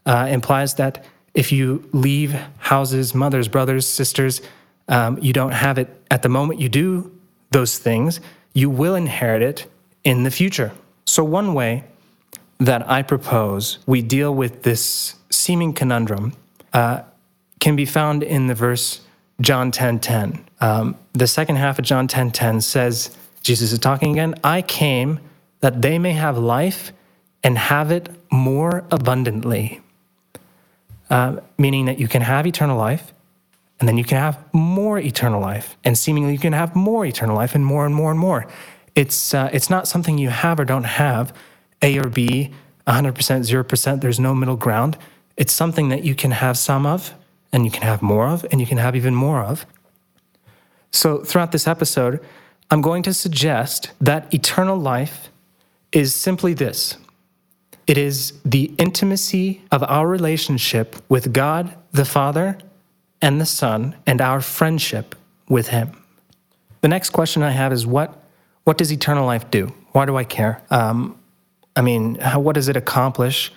Uh, 0.05 0.27
implies 0.29 0.75
that 0.75 1.05
if 1.33 1.51
you 1.51 1.87
leave 1.91 2.33
houses, 2.57 3.15
mothers, 3.15 3.47
brothers, 3.47 3.87
sisters, 3.87 4.41
um, 4.87 5.17
you 5.21 5.33
don't 5.33 5.51
have 5.51 5.77
it 5.77 5.89
at 6.11 6.21
the 6.21 6.29
moment 6.29 6.59
you 6.59 6.69
do 6.69 7.11
those 7.51 7.77
things, 7.77 8.19
you 8.53 8.69
will 8.69 8.95
inherit 8.95 9.41
it 9.41 9.65
in 10.03 10.23
the 10.23 10.31
future. 10.31 10.71
So, 11.05 11.23
one 11.23 11.53
way 11.53 11.83
that 12.63 12.89
I 12.89 13.01
propose 13.01 13.79
we 13.85 14.01
deal 14.01 14.33
with 14.33 14.63
this 14.63 15.15
seeming 15.29 15.73
conundrum 15.73 16.33
uh, 16.71 17.01
can 17.59 17.75
be 17.75 17.85
found 17.85 18.23
in 18.23 18.47
the 18.47 18.55
verse 18.55 19.01
John 19.41 19.71
10 19.71 19.99
10. 19.99 20.45
Um, 20.61 20.97
the 21.11 21.27
second 21.27 21.57
half 21.57 21.77
of 21.77 21.83
John 21.83 22.07
10 22.07 22.31
10 22.31 22.61
says, 22.61 23.17
Jesus 23.41 23.73
is 23.73 23.79
talking 23.79 24.11
again, 24.11 24.35
I 24.43 24.61
came 24.61 25.19
that 25.59 25.81
they 25.81 25.99
may 25.99 26.13
have 26.13 26.37
life 26.37 26.93
and 27.43 27.57
have 27.57 27.91
it 27.91 28.07
more 28.31 28.85
abundantly. 28.91 29.81
Uh, 31.09 31.41
meaning 31.57 31.85
that 31.85 31.99
you 31.99 32.07
can 32.07 32.21
have 32.21 32.47
eternal 32.47 32.77
life 32.77 33.13
and 33.79 33.89
then 33.89 33.97
you 33.97 34.05
can 34.05 34.17
have 34.17 34.39
more 34.53 34.97
eternal 34.97 35.41
life 35.41 35.75
and 35.83 35.97
seemingly 35.97 36.31
you 36.31 36.39
can 36.39 36.53
have 36.53 36.75
more 36.77 37.05
eternal 37.05 37.35
life 37.35 37.55
and 37.55 37.65
more 37.65 37.85
and 37.85 37.93
more 37.93 38.09
and 38.09 38.19
more 38.19 38.47
it's 38.95 39.33
uh, 39.33 39.49
it's 39.51 39.69
not 39.69 39.87
something 39.87 40.17
you 40.17 40.29
have 40.29 40.59
or 40.59 40.65
don't 40.65 40.85
have 40.85 41.33
a 41.83 41.97
or 41.99 42.09
b 42.09 42.51
100% 42.87 43.13
0% 43.13 44.01
there's 44.01 44.19
no 44.19 44.33
middle 44.33 44.57
ground 44.57 44.97
it's 45.37 45.53
something 45.53 45.89
that 45.89 46.03
you 46.03 46.15
can 46.15 46.31
have 46.31 46.57
some 46.57 46.85
of 46.85 47.13
and 47.51 47.65
you 47.65 47.71
can 47.71 47.83
have 47.83 48.01
more 48.01 48.27
of 48.27 48.45
and 48.51 48.59
you 48.59 48.67
can 48.67 48.79
have 48.79 48.95
even 48.95 49.13
more 49.13 49.41
of 49.43 49.65
so 50.91 51.23
throughout 51.23 51.51
this 51.51 51.67
episode 51.67 52.19
i'm 52.71 52.81
going 52.81 53.03
to 53.03 53.13
suggest 53.13 53.91
that 54.01 54.33
eternal 54.33 54.77
life 54.77 55.29
is 55.91 56.15
simply 56.15 56.53
this 56.53 56.97
it 57.85 57.97
is 57.97 58.33
the 58.45 58.73
intimacy 58.77 59.61
of 59.71 59.83
our 59.83 60.07
relationship 60.07 60.95
with 61.09 61.33
God 61.33 61.75
the 61.91 62.05
Father 62.05 62.57
and 63.21 63.39
the 63.39 63.45
Son 63.45 63.95
and 64.05 64.21
our 64.21 64.41
friendship 64.41 65.15
with 65.49 65.67
Him. 65.67 65.91
The 66.81 66.87
next 66.87 67.11
question 67.11 67.43
I 67.43 67.51
have 67.51 67.71
is 67.71 67.85
what, 67.85 68.23
what 68.63 68.77
does 68.77 68.91
eternal 68.91 69.25
life 69.25 69.51
do? 69.51 69.73
Why 69.91 70.05
do 70.05 70.17
I 70.17 70.23
care? 70.23 70.61
Um, 70.69 71.17
I 71.75 71.81
mean, 71.81 72.15
how, 72.15 72.39
what 72.39 72.55
does 72.55 72.67
it 72.67 72.77
accomplish? 72.77 73.51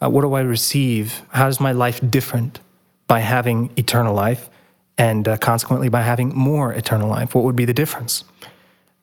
Uh, 0.00 0.08
what 0.08 0.22
do 0.22 0.34
I 0.34 0.40
receive? 0.40 1.22
How 1.30 1.48
is 1.48 1.60
my 1.60 1.72
life 1.72 2.00
different 2.10 2.60
by 3.06 3.20
having 3.20 3.70
eternal 3.76 4.14
life 4.14 4.48
and 4.96 5.26
uh, 5.26 5.36
consequently 5.36 5.88
by 5.88 6.02
having 6.02 6.34
more 6.34 6.72
eternal 6.72 7.08
life? 7.08 7.34
What 7.34 7.44
would 7.44 7.56
be 7.56 7.64
the 7.64 7.74
difference? 7.74 8.24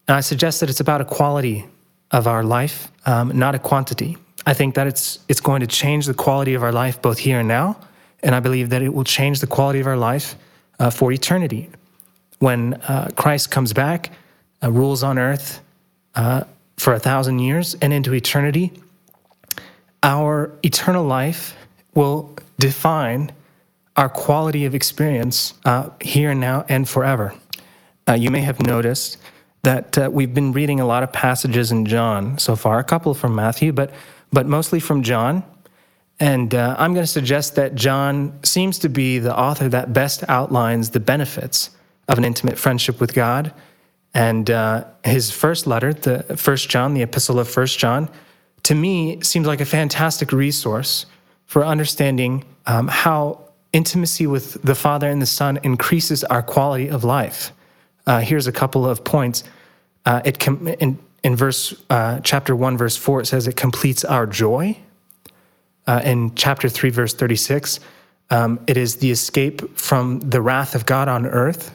And 0.08 0.16
I 0.16 0.22
suggest 0.22 0.60
that 0.60 0.70
it's 0.70 0.80
about 0.80 1.02
a 1.02 1.06
quality 1.06 1.66
of 2.12 2.28
our 2.28 2.44
life, 2.44 2.92
um, 3.06 3.38
not 3.38 3.56
a 3.56 3.60
quantity. 3.60 4.18
I 4.46 4.54
think 4.54 4.76
that 4.76 4.88
it's 4.88 5.20
it's 5.28 5.42
going 5.42 5.62
to 5.62 5.68
change 5.68 6.06
the 6.06 6.14
quality 6.14 6.54
of 6.54 6.64
our 6.64 6.72
life 6.72 7.02
both 7.02 7.18
here 7.18 7.40
and 7.40 7.48
now, 7.48 7.78
and 8.22 8.36
I 8.36 8.40
believe 8.40 8.70
that 8.70 8.82
it 8.82 8.94
will 8.94 9.04
change 9.04 9.40
the 9.40 9.48
quality 9.48 9.80
of 9.80 9.88
our 9.88 9.98
life 9.98 10.36
uh, 10.80 10.92
for 10.92 11.12
eternity. 11.12 11.70
When 12.40 12.76
uh, 12.76 13.10
Christ 13.16 13.50
comes 13.50 13.74
back, 13.74 14.12
uh, 14.62 14.72
rules 14.72 15.02
on 15.02 15.18
earth 15.18 15.62
uh, 16.14 16.44
for 16.78 16.94
a 16.94 17.00
thousand 17.00 17.40
years 17.40 17.76
and 17.76 17.94
into 17.94 18.14
eternity, 18.14 18.72
our 20.04 20.52
eternal 20.64 21.04
life 21.04 21.56
will 21.94 22.36
define 22.60 23.32
our 23.96 24.10
quality 24.10 24.66
of 24.66 24.76
experience 24.76 25.54
uh, 25.66 25.90
here 26.02 26.32
and 26.32 26.40
now 26.40 26.66
and 26.68 26.88
forever. 26.88 27.34
Uh, 28.08 28.14
you 28.14 28.30
may 28.30 28.42
have 28.42 28.62
noticed 28.62 29.18
that 29.64 30.14
we've 30.14 30.34
been 30.34 30.52
reading 30.52 30.80
a 30.80 30.86
lot 30.86 31.02
of 31.02 31.12
passages 31.12 31.72
in 31.72 31.88
John 31.88 32.38
so 32.38 32.56
far, 32.56 32.78
a 32.78 32.84
couple 32.84 33.14
from 33.16 33.34
Matthew, 33.34 33.74
but 33.74 33.92
but 34.32 34.46
mostly 34.46 34.80
from 34.80 35.02
John. 35.02 35.44
And 36.20 36.54
uh, 36.54 36.76
I'm 36.78 36.94
going 36.94 37.04
to 37.04 37.12
suggest 37.12 37.56
that 37.56 37.76
John 37.76 38.40
seems 38.44 38.80
to 38.80 38.90
be 38.90 39.20
the 39.20 39.38
author 39.38 39.68
that 39.70 39.92
best 39.92 40.24
outlines 40.28 40.92
the 40.92 41.00
benefits 41.00 41.72
of 42.08 42.18
an 42.18 42.26
intimate 42.26 42.58
friendship 42.58 43.02
with 43.02 43.14
God. 43.14 43.54
And 44.16 44.50
uh, 44.50 44.86
his 45.04 45.30
first 45.30 45.68
letter, 45.68 45.94
the 45.94 46.38
First 46.38 46.70
John, 46.70 46.94
the 46.94 47.02
Epistle 47.02 47.38
of 47.38 47.50
First 47.50 47.78
John, 47.78 48.10
to 48.64 48.74
me 48.74 49.22
seems 49.22 49.46
like 49.46 49.60
a 49.60 49.66
fantastic 49.66 50.32
resource 50.32 51.06
for 51.46 51.66
understanding 51.66 52.46
um, 52.66 52.88
how 52.88 53.42
intimacy 53.74 54.26
with 54.26 54.60
the 54.64 54.74
Father 54.74 55.10
and 55.10 55.22
the 55.22 55.28
Son 55.28 55.60
increases 55.64 56.24
our 56.24 56.42
quality 56.42 56.88
of 56.88 57.04
life. 57.04 57.52
Uh, 58.08 58.22
here's 58.22 58.48
a 58.48 58.54
couple 58.54 58.90
of 58.90 59.04
points. 59.04 59.44
Uh, 60.06 60.22
it 60.24 60.40
com- 60.40 60.68
in, 60.68 60.98
in 61.26 61.36
verse 61.36 61.76
uh, 61.90 62.20
chapter 62.22 62.56
1 62.56 62.78
verse 62.78 62.96
4 62.96 63.22
it 63.22 63.26
says 63.26 63.48
it 63.48 63.56
completes 63.56 64.06
our 64.06 64.28
joy 64.28 64.78
uh, 65.88 66.00
in 66.04 66.34
chapter 66.36 66.70
3 66.70 66.92
verse 66.92 67.16
36 67.16 67.80
um, 68.30 68.60
it 68.68 68.78
is 68.78 68.98
the 68.98 69.10
escape 69.10 69.76
from 69.76 70.20
the 70.20 70.40
wrath 70.40 70.76
of 70.76 70.86
god 70.86 71.08
on 71.08 71.26
earth 71.26 71.74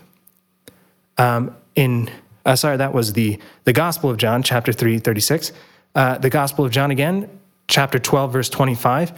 um, 1.18 1.56
in 1.75 2.09
uh, 2.44 2.56
sorry 2.56 2.76
that 2.76 2.92
was 2.92 3.12
the 3.12 3.38
the 3.64 3.73
gospel 3.73 4.11
of 4.11 4.16
john 4.16 4.42
chapter 4.42 4.73
3 4.73 4.99
36 4.99 5.52
uh, 5.94 6.18
the 6.18 6.30
gospel 6.30 6.64
of 6.64 6.70
john 6.70 6.90
again 6.90 7.28
chapter 7.68 7.99
12 7.99 8.32
verse 8.32 8.49
25 8.49 9.12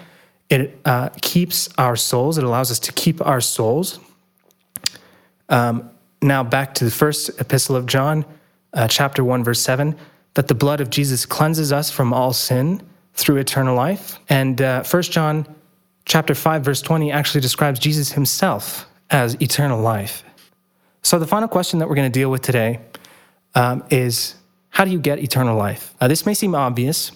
it 0.52 0.78
uh, 0.84 1.08
keeps 1.22 1.70
our 1.78 1.96
souls. 1.96 2.36
It 2.36 2.44
allows 2.44 2.70
us 2.70 2.78
to 2.80 2.92
keep 2.92 3.26
our 3.26 3.40
souls. 3.40 3.98
Um, 5.48 5.88
now 6.20 6.44
back 6.44 6.74
to 6.74 6.84
the 6.84 6.90
first 6.90 7.40
epistle 7.40 7.74
of 7.74 7.86
john 7.86 8.26
uh, 8.74 8.86
chapter 8.86 9.24
1 9.24 9.44
verse 9.44 9.60
7 9.60 9.96
that 10.34 10.48
the 10.48 10.54
blood 10.54 10.80
of 10.80 10.88
Jesus 10.90 11.26
cleanses 11.26 11.72
us 11.72 11.90
from 11.90 12.12
all 12.12 12.32
sin 12.32 12.82
through 13.14 13.36
eternal 13.36 13.74
life. 13.74 14.18
And 14.28 14.60
uh, 14.60 14.84
1 14.84 15.02
John 15.04 15.46
chapter 16.04 16.34
5 16.34 16.62
verse 16.62 16.80
20 16.80 17.10
actually 17.12 17.40
describes 17.40 17.78
Jesus 17.78 18.12
himself 18.12 18.86
as 19.10 19.40
eternal 19.42 19.80
life. 19.80 20.22
So 21.02 21.18
the 21.18 21.26
final 21.26 21.48
question 21.48 21.78
that 21.80 21.88
we're 21.88 21.96
going 21.96 22.10
to 22.10 22.18
deal 22.18 22.30
with 22.30 22.42
today 22.42 22.80
um, 23.54 23.84
is 23.90 24.34
how 24.70 24.84
do 24.84 24.90
you 24.90 24.98
get 24.98 25.18
eternal 25.18 25.56
life? 25.56 25.94
Uh, 26.00 26.08
this 26.08 26.24
may 26.24 26.34
seem 26.34 26.54
obvious, 26.54 27.12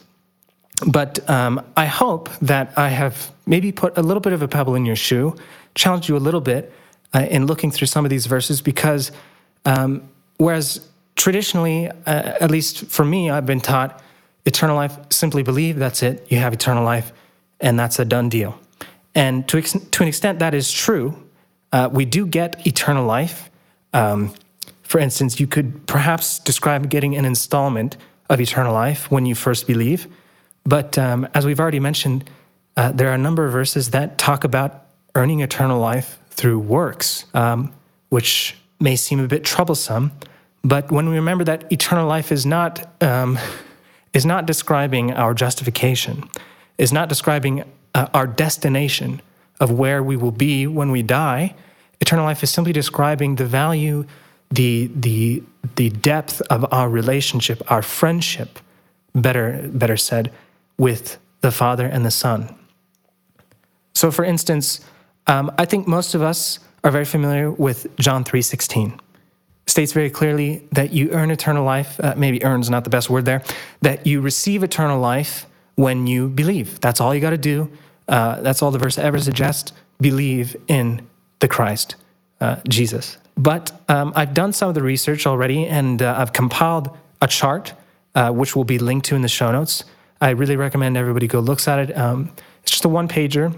but 0.86 1.28
um, 1.30 1.64
I 1.76 1.86
hope 1.86 2.30
that 2.40 2.72
I 2.76 2.88
have 2.88 3.30
maybe 3.46 3.72
put 3.72 3.96
a 3.96 4.02
little 4.02 4.20
bit 4.20 4.32
of 4.32 4.42
a 4.42 4.48
pebble 4.48 4.74
in 4.74 4.84
your 4.84 4.96
shoe, 4.96 5.34
challenged 5.74 6.08
you 6.08 6.16
a 6.16 6.18
little 6.18 6.40
bit 6.40 6.72
uh, 7.14 7.26
in 7.30 7.46
looking 7.46 7.70
through 7.70 7.86
some 7.86 8.04
of 8.04 8.10
these 8.10 8.26
verses, 8.26 8.60
because 8.60 9.12
um, 9.64 10.08
whereas 10.36 10.86
traditionally, 11.16 11.88
uh, 11.88 11.92
at 12.06 12.50
least 12.50 12.86
for 12.86 13.04
me, 13.04 13.30
I've 13.30 13.46
been 13.46 13.60
taught 13.60 14.02
eternal 14.44 14.76
life, 14.76 14.96
simply 15.10 15.42
believe, 15.42 15.76
that's 15.76 16.02
it, 16.02 16.26
you 16.30 16.38
have 16.38 16.52
eternal 16.52 16.84
life, 16.84 17.12
and 17.60 17.78
that's 17.78 17.98
a 17.98 18.04
done 18.04 18.28
deal. 18.28 18.58
And 19.14 19.48
to, 19.48 19.58
ex- 19.58 19.72
to 19.72 20.02
an 20.02 20.08
extent, 20.08 20.40
that 20.40 20.54
is 20.54 20.70
true. 20.70 21.16
Uh, 21.72 21.88
we 21.90 22.04
do 22.04 22.26
get 22.26 22.66
eternal 22.66 23.06
life. 23.06 23.50
Um, 23.92 24.34
for 24.96 25.00
instance, 25.00 25.38
you 25.38 25.46
could 25.46 25.86
perhaps 25.86 26.38
describe 26.38 26.88
getting 26.88 27.16
an 27.16 27.26
installment 27.26 27.98
of 28.30 28.40
eternal 28.40 28.72
life 28.72 29.10
when 29.10 29.26
you 29.26 29.34
first 29.34 29.66
believe. 29.66 30.06
But 30.64 30.96
um, 30.96 31.28
as 31.34 31.44
we've 31.44 31.60
already 31.60 31.80
mentioned, 31.80 32.30
uh, 32.78 32.92
there 32.92 33.10
are 33.10 33.12
a 33.12 33.18
number 33.18 33.44
of 33.44 33.52
verses 33.52 33.90
that 33.90 34.16
talk 34.16 34.42
about 34.42 34.86
earning 35.14 35.40
eternal 35.40 35.78
life 35.78 36.18
through 36.30 36.60
works, 36.60 37.26
um, 37.34 37.74
which 38.08 38.56
may 38.80 38.96
seem 38.96 39.20
a 39.20 39.28
bit 39.28 39.44
troublesome. 39.44 40.12
But 40.64 40.90
when 40.90 41.10
we 41.10 41.16
remember 41.16 41.44
that 41.44 41.70
eternal 41.70 42.08
life 42.08 42.32
is 42.32 42.46
not, 42.46 42.90
um, 43.02 43.38
is 44.14 44.24
not 44.24 44.46
describing 44.46 45.12
our 45.12 45.34
justification, 45.34 46.24
is 46.78 46.90
not 46.90 47.10
describing 47.10 47.64
uh, 47.94 48.08
our 48.14 48.26
destination 48.26 49.20
of 49.60 49.70
where 49.70 50.02
we 50.02 50.16
will 50.16 50.32
be 50.32 50.66
when 50.66 50.90
we 50.90 51.02
die, 51.02 51.54
eternal 52.00 52.24
life 52.24 52.42
is 52.42 52.50
simply 52.50 52.72
describing 52.72 53.34
the 53.34 53.44
value, 53.44 54.06
the, 54.50 54.90
the, 54.94 55.42
the 55.76 55.90
depth 55.90 56.40
of 56.42 56.72
our 56.72 56.88
relationship, 56.88 57.62
our 57.70 57.82
friendship, 57.82 58.58
better, 59.14 59.68
better 59.72 59.96
said, 59.96 60.32
with 60.78 61.18
the 61.40 61.50
Father 61.50 61.86
and 61.86 62.04
the 62.04 62.10
Son. 62.10 62.54
So, 63.94 64.10
for 64.10 64.24
instance, 64.24 64.80
um, 65.26 65.50
I 65.58 65.64
think 65.64 65.88
most 65.88 66.14
of 66.14 66.22
us 66.22 66.58
are 66.84 66.90
very 66.90 67.04
familiar 67.04 67.50
with 67.50 67.86
John 67.96 68.24
3:16 68.24 69.00
states 69.66 69.92
very 69.92 70.10
clearly 70.10 70.66
that 70.72 70.92
you 70.92 71.10
earn 71.10 71.30
eternal 71.30 71.64
life. 71.64 71.98
Uh, 72.02 72.14
maybe 72.16 72.42
earn's 72.44 72.70
not 72.70 72.84
the 72.84 72.90
best 72.90 73.10
word 73.10 73.24
there. 73.24 73.42
That 73.82 74.06
you 74.06 74.20
receive 74.20 74.62
eternal 74.62 75.00
life 75.00 75.46
when 75.74 76.06
you 76.06 76.28
believe. 76.28 76.80
That's 76.80 77.00
all 77.00 77.14
you 77.14 77.20
got 77.20 77.30
to 77.30 77.38
do. 77.38 77.70
Uh, 78.08 78.40
that's 78.40 78.62
all 78.62 78.70
the 78.70 78.78
verse 78.78 78.98
ever 78.98 79.18
suggests. 79.18 79.72
believe 80.00 80.56
in 80.68 81.06
the 81.40 81.48
Christ, 81.48 81.96
uh, 82.40 82.56
Jesus. 82.68 83.18
But 83.36 83.72
um, 83.88 84.12
I've 84.16 84.34
done 84.34 84.52
some 84.52 84.68
of 84.68 84.74
the 84.74 84.82
research 84.82 85.26
already, 85.26 85.66
and 85.66 86.00
uh, 86.00 86.14
I've 86.18 86.32
compiled 86.32 86.96
a 87.20 87.28
chart, 87.28 87.74
uh, 88.14 88.30
which 88.30 88.56
will 88.56 88.64
be 88.64 88.78
linked 88.78 89.06
to 89.06 89.16
in 89.16 89.22
the 89.22 89.28
show 89.28 89.52
notes. 89.52 89.84
I 90.20 90.30
really 90.30 90.56
recommend 90.56 90.96
everybody 90.96 91.26
go 91.26 91.40
looks 91.40 91.68
at 91.68 91.78
it. 91.78 91.96
Um, 91.96 92.32
it's 92.62 92.70
just 92.72 92.84
a 92.84 92.88
one 92.88 93.08
pager, 93.08 93.54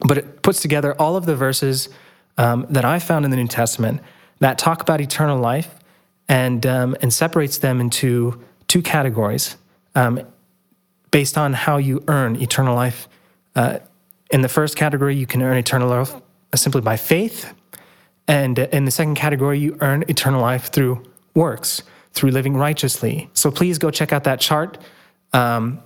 but 0.00 0.18
it 0.18 0.42
puts 0.42 0.60
together 0.60 0.94
all 1.00 1.16
of 1.16 1.26
the 1.26 1.36
verses 1.36 1.88
um, 2.36 2.66
that 2.70 2.84
I 2.84 2.98
found 2.98 3.24
in 3.24 3.30
the 3.30 3.36
New 3.36 3.46
Testament 3.46 4.00
that 4.40 4.58
talk 4.58 4.82
about 4.82 5.00
eternal 5.00 5.38
life 5.38 5.78
and 6.28 6.66
um, 6.66 6.96
and 7.00 7.12
separates 7.12 7.58
them 7.58 7.80
into 7.80 8.42
two 8.66 8.82
categories 8.82 9.56
um, 9.94 10.20
based 11.10 11.38
on 11.38 11.52
how 11.52 11.76
you 11.76 12.02
earn 12.08 12.36
eternal 12.36 12.74
life. 12.74 13.08
Uh, 13.54 13.78
in 14.30 14.40
the 14.40 14.48
first 14.48 14.76
category, 14.76 15.14
you 15.14 15.26
can 15.26 15.42
earn 15.42 15.56
eternal 15.56 15.88
life 15.88 16.12
simply 16.56 16.80
by 16.80 16.96
faith, 16.96 17.54
and 18.26 18.58
in 18.58 18.84
the 18.84 18.90
second 18.90 19.16
category, 19.16 19.58
you 19.58 19.76
earn 19.80 20.04
eternal 20.08 20.40
life 20.40 20.70
through 20.72 21.02
works, 21.34 21.82
through 22.12 22.30
living 22.30 22.56
righteously. 22.56 23.28
So 23.34 23.50
please 23.50 23.78
go 23.78 23.90
check 23.90 24.12
out 24.12 24.24
that 24.24 24.40
chart. 24.40 24.78
Um, 25.32 25.80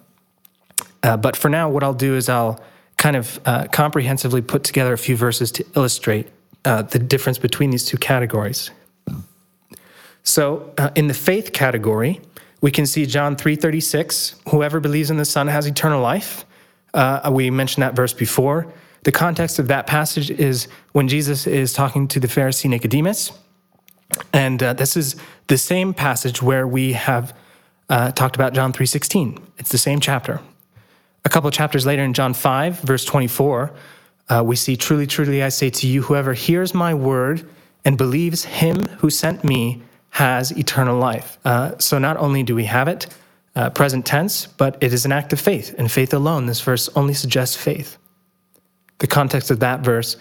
uh, 1.02 1.16
but 1.16 1.36
for 1.36 1.48
now, 1.48 1.68
what 1.68 1.82
I'll 1.82 1.94
do 1.94 2.14
is 2.14 2.28
I'll 2.28 2.62
kind 2.96 3.16
of 3.16 3.40
uh, 3.44 3.66
comprehensively 3.68 4.42
put 4.42 4.64
together 4.64 4.92
a 4.92 4.98
few 4.98 5.16
verses 5.16 5.50
to 5.52 5.64
illustrate 5.74 6.28
uh, 6.64 6.82
the 6.82 6.98
difference 6.98 7.38
between 7.38 7.70
these 7.70 7.84
two 7.84 7.96
categories. 7.96 8.70
So, 10.22 10.74
uh, 10.76 10.90
in 10.94 11.06
the 11.06 11.14
faith 11.14 11.52
category, 11.52 12.20
we 12.60 12.70
can 12.70 12.86
see 12.86 13.06
John 13.06 13.36
3:36, 13.36 14.34
whoever 14.50 14.80
believes 14.80 15.10
in 15.10 15.16
the 15.16 15.24
Son 15.24 15.46
has 15.46 15.66
eternal 15.66 16.02
life. 16.02 16.44
Uh, 16.92 17.30
we 17.32 17.50
mentioned 17.50 17.82
that 17.82 17.94
verse 17.94 18.12
before. 18.12 18.66
The 19.04 19.12
context 19.12 19.58
of 19.58 19.68
that 19.68 19.86
passage 19.86 20.30
is 20.30 20.68
when 20.92 21.08
Jesus 21.08 21.46
is 21.46 21.72
talking 21.72 22.08
to 22.08 22.20
the 22.20 22.28
Pharisee 22.28 22.68
Nicodemus. 22.68 23.32
And 24.32 24.62
uh, 24.62 24.72
this 24.72 24.96
is 24.96 25.16
the 25.46 25.58
same 25.58 25.94
passage 25.94 26.42
where 26.42 26.66
we 26.66 26.92
have 26.94 27.36
uh, 27.88 28.12
talked 28.12 28.36
about 28.36 28.54
John 28.54 28.72
3:16. 28.72 29.40
It's 29.58 29.70
the 29.70 29.78
same 29.78 30.00
chapter. 30.00 30.40
A 31.24 31.28
couple 31.28 31.50
chapters 31.50 31.84
later 31.84 32.02
in 32.02 32.14
John 32.14 32.32
5, 32.32 32.80
verse 32.80 33.04
24, 33.04 33.72
uh, 34.28 34.42
we 34.44 34.56
see, 34.56 34.76
Truly, 34.76 35.06
truly, 35.06 35.42
I 35.42 35.48
say 35.48 35.68
to 35.70 35.86
you, 35.86 36.02
whoever 36.02 36.32
hears 36.32 36.74
my 36.74 36.94
word 36.94 37.48
and 37.84 37.98
believes 37.98 38.44
him 38.44 38.84
who 38.98 39.10
sent 39.10 39.44
me 39.44 39.82
has 40.10 40.56
eternal 40.56 40.98
life. 40.98 41.38
Uh, 41.44 41.76
so 41.78 41.98
not 41.98 42.16
only 42.16 42.42
do 42.42 42.54
we 42.54 42.64
have 42.64 42.88
it, 42.88 43.06
uh, 43.56 43.70
present 43.70 44.06
tense, 44.06 44.46
but 44.46 44.76
it 44.80 44.92
is 44.92 45.04
an 45.04 45.12
act 45.12 45.32
of 45.32 45.40
faith, 45.40 45.74
and 45.78 45.90
faith 45.90 46.14
alone. 46.14 46.46
This 46.46 46.60
verse 46.60 46.88
only 46.94 47.14
suggests 47.14 47.56
faith. 47.56 47.98
The 48.98 49.06
context 49.06 49.50
of 49.50 49.60
that 49.60 49.80
verse 49.80 50.16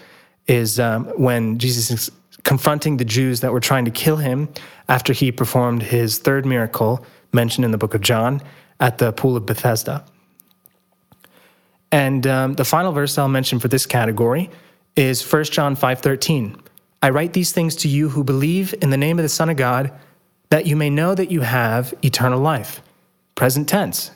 is 0.48 0.80
um, 0.80 1.06
when 1.18 1.58
Jesus 1.58 1.92
is 1.92 2.12
confronting 2.44 2.98
the 2.98 3.06
Jews 3.06 3.42
that 3.42 3.52
were 3.52 3.60
trying 3.60 3.86
to 3.86 3.92
kill 3.92 4.18
him 4.18 4.48
after 4.88 5.14
he 5.14 5.32
performed 5.32 5.84
his 5.84 6.20
third 6.20 6.46
miracle 6.46 7.06
mentioned 7.34 7.66
in 7.66 7.72
the 7.72 7.78
book 7.78 7.94
of 7.94 8.02
John 8.02 8.42
at 8.80 9.00
the 9.00 9.12
pool 9.12 9.36
of 9.36 9.46
Bethesda. 9.46 10.06
And 11.92 12.28
um, 12.28 12.54
the 12.54 12.66
final 12.66 12.92
verse 12.92 13.18
I'll 13.18 13.28
mention 13.28 13.60
for 13.60 13.68
this 13.68 13.86
category 13.86 14.50
is 14.96 15.22
1 15.22 15.46
John 15.46 15.76
5:13. 15.76 16.60
I 17.02 17.10
write 17.10 17.34
these 17.34 17.52
things 17.52 17.76
to 17.78 17.88
you 17.88 18.10
who 18.10 18.24
believe 18.24 18.74
in 18.82 18.90
the 18.90 18.98
name 18.98 19.20
of 19.20 19.24
the 19.24 19.30
Son 19.30 19.50
of 19.50 19.58
God, 19.58 19.92
that 20.50 20.66
you 20.66 20.76
may 20.76 20.90
know 20.90 21.14
that 21.14 21.32
you 21.32 21.42
have 21.42 21.94
eternal 22.04 22.40
life. 22.40 22.82
Present 23.36 23.70
tense. 23.70 24.12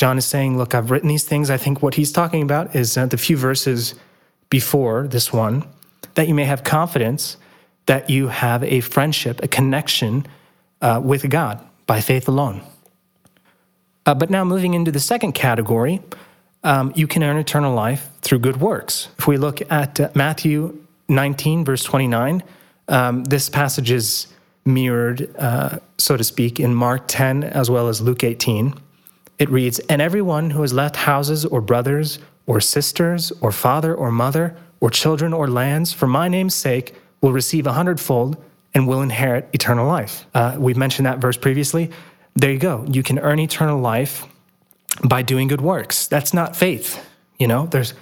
John 0.00 0.16
is 0.16 0.24
saying, 0.24 0.56
Look, 0.56 0.74
I've 0.74 0.90
written 0.90 1.10
these 1.10 1.24
things. 1.24 1.50
I 1.50 1.58
think 1.58 1.82
what 1.82 1.94
he's 1.94 2.10
talking 2.10 2.40
about 2.40 2.74
is 2.74 2.96
uh, 2.96 3.04
the 3.04 3.18
few 3.18 3.36
verses 3.36 3.94
before 4.48 5.06
this 5.06 5.30
one, 5.30 5.62
that 6.14 6.26
you 6.26 6.32
may 6.32 6.46
have 6.46 6.64
confidence 6.64 7.36
that 7.84 8.08
you 8.08 8.28
have 8.28 8.64
a 8.64 8.80
friendship, 8.80 9.40
a 9.42 9.48
connection 9.48 10.26
uh, 10.80 11.02
with 11.04 11.28
God 11.28 11.62
by 11.86 12.00
faith 12.00 12.28
alone. 12.28 12.62
Uh, 14.06 14.14
but 14.14 14.30
now 14.30 14.42
moving 14.42 14.72
into 14.72 14.90
the 14.90 15.00
second 15.00 15.32
category, 15.32 16.00
um, 16.64 16.94
you 16.96 17.06
can 17.06 17.22
earn 17.22 17.36
eternal 17.36 17.74
life 17.74 18.08
through 18.22 18.38
good 18.38 18.58
works. 18.58 19.10
If 19.18 19.26
we 19.26 19.36
look 19.36 19.60
at 19.70 20.00
uh, 20.00 20.08
Matthew 20.14 20.82
19, 21.10 21.62
verse 21.62 21.84
29, 21.84 22.42
um, 22.88 23.24
this 23.24 23.50
passage 23.50 23.90
is 23.90 24.28
mirrored, 24.64 25.30
uh, 25.36 25.78
so 25.98 26.16
to 26.16 26.24
speak, 26.24 26.58
in 26.58 26.74
Mark 26.74 27.04
10 27.06 27.44
as 27.44 27.70
well 27.70 27.88
as 27.88 28.00
Luke 28.00 28.24
18. 28.24 28.72
It 29.40 29.48
reads, 29.48 29.78
And 29.88 30.02
everyone 30.02 30.50
who 30.50 30.60
has 30.60 30.72
left 30.74 30.94
houses 30.94 31.46
or 31.46 31.62
brothers 31.62 32.18
or 32.46 32.60
sisters 32.60 33.32
or 33.40 33.50
father 33.50 33.94
or 33.94 34.12
mother 34.12 34.54
or 34.80 34.90
children 34.90 35.32
or 35.32 35.48
lands 35.48 35.92
for 35.94 36.06
my 36.06 36.28
name's 36.28 36.54
sake 36.54 36.94
will 37.22 37.32
receive 37.32 37.66
a 37.66 37.72
hundredfold 37.72 38.36
and 38.74 38.86
will 38.86 39.00
inherit 39.00 39.48
eternal 39.54 39.86
life. 39.86 40.26
Uh, 40.34 40.56
we've 40.58 40.76
mentioned 40.76 41.06
that 41.06 41.18
verse 41.18 41.38
previously. 41.38 41.90
There 42.34 42.52
you 42.52 42.58
go. 42.58 42.84
You 42.86 43.02
can 43.02 43.18
earn 43.18 43.40
eternal 43.40 43.80
life 43.80 44.26
by 45.02 45.22
doing 45.22 45.48
good 45.48 45.62
works. 45.62 46.06
That's 46.06 46.34
not 46.34 46.54
faith. 46.54 47.04
You 47.38 47.48
know, 47.48 47.66
there's 47.66 47.94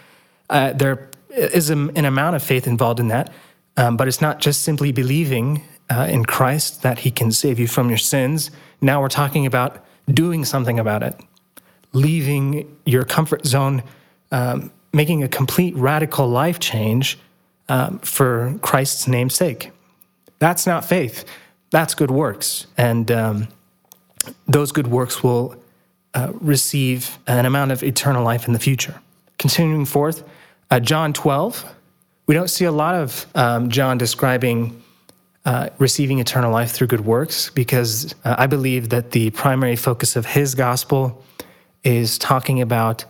uh, 0.51 0.73
there 0.73 1.09
is 1.31 1.71
an 1.71 2.05
amount 2.05 2.35
of 2.35 2.43
faith 2.43 2.67
involved 2.67 2.99
in 2.99 3.09
that, 3.09 3.33
um, 3.77 3.97
but 3.97 4.09
it's 4.09 4.21
not 4.21 4.41
just 4.41 4.63
simply 4.63 4.93
believing 4.93 5.63
uh, 5.89 6.09
in 6.11 6.25
Christ 6.25 6.83
that 6.83 7.01
He 7.01 7.11
can 7.11 7.31
save 7.31 7.61
you 7.61 7.69
from 7.69 7.89
your 7.89 7.99
sins. 7.99 8.51
Now 8.81 9.01
we're 9.01 9.09
talking 9.09 9.47
about 9.47 9.85
doing 10.13 10.45
something 10.45 10.79
about 10.79 11.03
it, 11.03 11.19
leaving 11.93 12.77
your 12.85 13.05
comfort 13.05 13.47
zone, 13.47 13.83
um, 14.33 14.71
making 14.93 15.23
a 15.23 15.29
complete 15.29 15.75
radical 15.77 16.29
life 16.29 16.59
change 16.59 17.19
um, 17.69 17.99
for 18.01 18.59
Christ's 18.63 19.09
name's 19.09 19.35
sake. 19.35 19.71
That's 20.39 20.67
not 20.67 20.85
faith. 20.85 21.25
That's 21.71 21.95
good 21.95 22.11
works, 22.11 22.67
and 22.77 23.11
um, 23.11 23.49
those 24.47 24.73
good 24.73 24.87
works 24.87 25.23
will 25.23 25.57
uh, 26.15 26.33
receive 26.35 27.19
an 27.27 27.45
amount 27.45 27.73
of 27.73 27.83
eternal 27.83 28.25
life 28.25 28.47
in 28.47 28.55
the 28.55 28.59
future. 28.59 29.01
Continuing 29.39 29.85
forth, 29.85 30.25
uh, 30.71 30.81
John 30.81 31.13
12, 31.13 31.65
we 32.27 32.35
don't 32.35 32.49
see 32.49 32.65
a 32.65 32.73
lot 32.73 32.95
of 32.95 33.27
um, 33.35 33.69
John 33.69 33.99
describing 33.99 34.83
uh, 35.49 35.71
receiving 35.79 36.19
eternal 36.19 36.53
life 36.53 36.73
through 36.73 36.87
good 36.87 37.07
works 37.07 37.49
because 37.49 38.15
uh, 38.23 38.35
I 38.37 38.47
believe 38.47 38.91
that 38.91 39.13
the 39.13 39.31
primary 39.31 39.77
focus 39.77 40.15
of 40.15 40.27
his 40.27 40.55
gospel 40.55 41.25
is 41.83 42.19
talking 42.19 42.61
about 42.61 43.07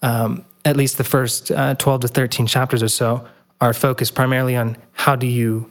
um, 0.00 0.42
at 0.64 0.74
least 0.74 0.96
the 0.96 1.04
first 1.04 1.50
uh, 1.50 1.74
12 1.74 2.00
to 2.00 2.08
13 2.08 2.46
chapters 2.46 2.82
or 2.82 2.88
so 2.88 3.28
are 3.60 3.74
focused 3.74 4.14
primarily 4.14 4.56
on 4.56 4.78
how 4.92 5.14
do 5.14 5.26
you 5.26 5.70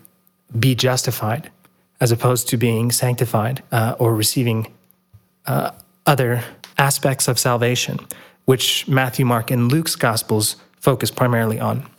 be 0.59 0.75
justified 0.75 1.49
as 1.99 2.11
opposed 2.11 2.47
to 2.49 2.55
being 2.55 2.91
sanctified 2.91 3.63
uh, 3.71 3.95
or 3.97 4.13
receiving 4.13 4.71
other 6.05 6.43
aspects 6.77 7.27
of 7.27 7.39
salvation, 7.39 7.97
which 8.45 8.87
Matthew, 8.87 9.25
Mark, 9.25 9.49
and 9.49 9.71
Luke's 9.71 9.95
Gospels 9.95 10.55
focus 10.79 11.09
primarily 11.09 11.59
on. 11.59 11.89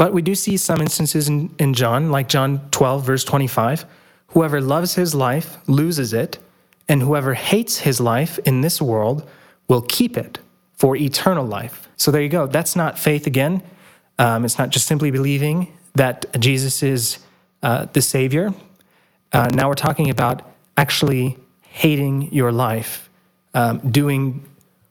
But 0.00 0.14
we 0.14 0.22
do 0.22 0.34
see 0.34 0.56
some 0.56 0.80
instances 0.80 1.28
in, 1.28 1.54
in 1.58 1.74
John, 1.74 2.10
like 2.10 2.26
John 2.26 2.70
12, 2.70 3.04
verse 3.04 3.22
25 3.22 3.84
whoever 4.28 4.58
loves 4.58 4.94
his 4.94 5.14
life 5.14 5.58
loses 5.68 6.14
it, 6.14 6.38
and 6.88 7.02
whoever 7.02 7.34
hates 7.34 7.80
his 7.80 8.00
life 8.00 8.38
in 8.46 8.62
this 8.62 8.80
world 8.80 9.28
will 9.68 9.82
keep 9.82 10.16
it 10.16 10.38
for 10.72 10.96
eternal 10.96 11.44
life. 11.44 11.86
So 11.98 12.10
there 12.10 12.22
you 12.22 12.30
go. 12.30 12.46
That's 12.46 12.74
not 12.74 12.98
faith 12.98 13.26
again. 13.26 13.62
Um, 14.18 14.46
it's 14.46 14.56
not 14.56 14.70
just 14.70 14.86
simply 14.86 15.10
believing 15.10 15.70
that 15.96 16.24
Jesus 16.40 16.82
is 16.82 17.18
uh, 17.62 17.84
the 17.92 18.00
Savior. 18.00 18.54
Uh, 19.34 19.50
now 19.52 19.68
we're 19.68 19.74
talking 19.74 20.08
about 20.08 20.50
actually 20.78 21.36
hating 21.60 22.32
your 22.32 22.52
life 22.52 23.10
um, 23.52 23.80
doing 23.80 24.48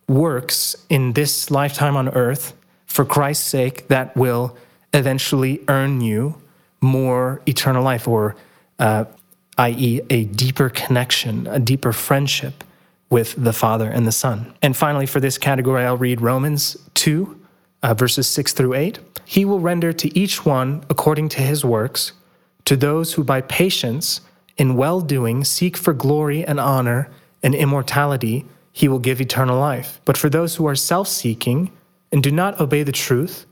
works 0.07 0.75
in 0.87 1.13
this 1.13 1.49
lifetime 1.49 1.95
on 1.95 2.09
earth 2.09 2.53
for 2.85 3.05
Christ's 3.05 3.47
sake 3.47 3.87
that 3.87 4.15
will 4.15 4.55
eventually 4.93 5.61
earn 5.67 6.01
you 6.01 6.41
more 6.81 7.41
eternal 7.47 7.83
life, 7.83 8.07
or 8.07 8.35
uh, 8.79 9.05
i.e., 9.57 10.01
a 10.09 10.25
deeper 10.25 10.69
connection, 10.69 11.47
a 11.47 11.59
deeper 11.59 11.91
friendship 11.91 12.63
with 13.09 13.35
the 13.37 13.53
Father 13.53 13.89
and 13.89 14.07
the 14.07 14.11
Son. 14.11 14.53
And 14.61 14.75
finally, 14.77 15.05
for 15.05 15.19
this 15.19 15.37
category, 15.37 15.83
I'll 15.83 15.97
read 15.97 16.21
Romans 16.21 16.77
2, 16.93 17.39
uh, 17.83 17.93
verses 17.93 18.27
6 18.27 18.53
through 18.53 18.75
8. 18.75 18.99
He 19.25 19.45
will 19.45 19.59
render 19.59 19.91
to 19.93 20.17
each 20.17 20.45
one 20.45 20.83
according 20.89 21.29
to 21.29 21.41
his 21.41 21.65
works, 21.65 22.13
to 22.65 22.75
those 22.75 23.13
who 23.13 23.23
by 23.23 23.41
patience 23.41 24.21
in 24.57 24.75
well 24.75 25.01
doing 25.01 25.43
seek 25.43 25.77
for 25.77 25.93
glory 25.93 26.45
and 26.45 26.59
honor 26.59 27.09
and 27.41 27.55
immortality, 27.55 28.45
he 28.71 28.87
will 28.87 28.99
give 28.99 29.21
eternal 29.21 29.59
life. 29.59 29.99
But 30.05 30.17
for 30.17 30.29
those 30.29 30.55
who 30.55 30.67
are 30.67 30.75
self 30.75 31.07
seeking 31.07 31.71
and 32.11 32.21
do 32.21 32.31
not 32.31 32.59
obey 32.59 32.83
the 32.83 32.91
truth, 32.91 33.45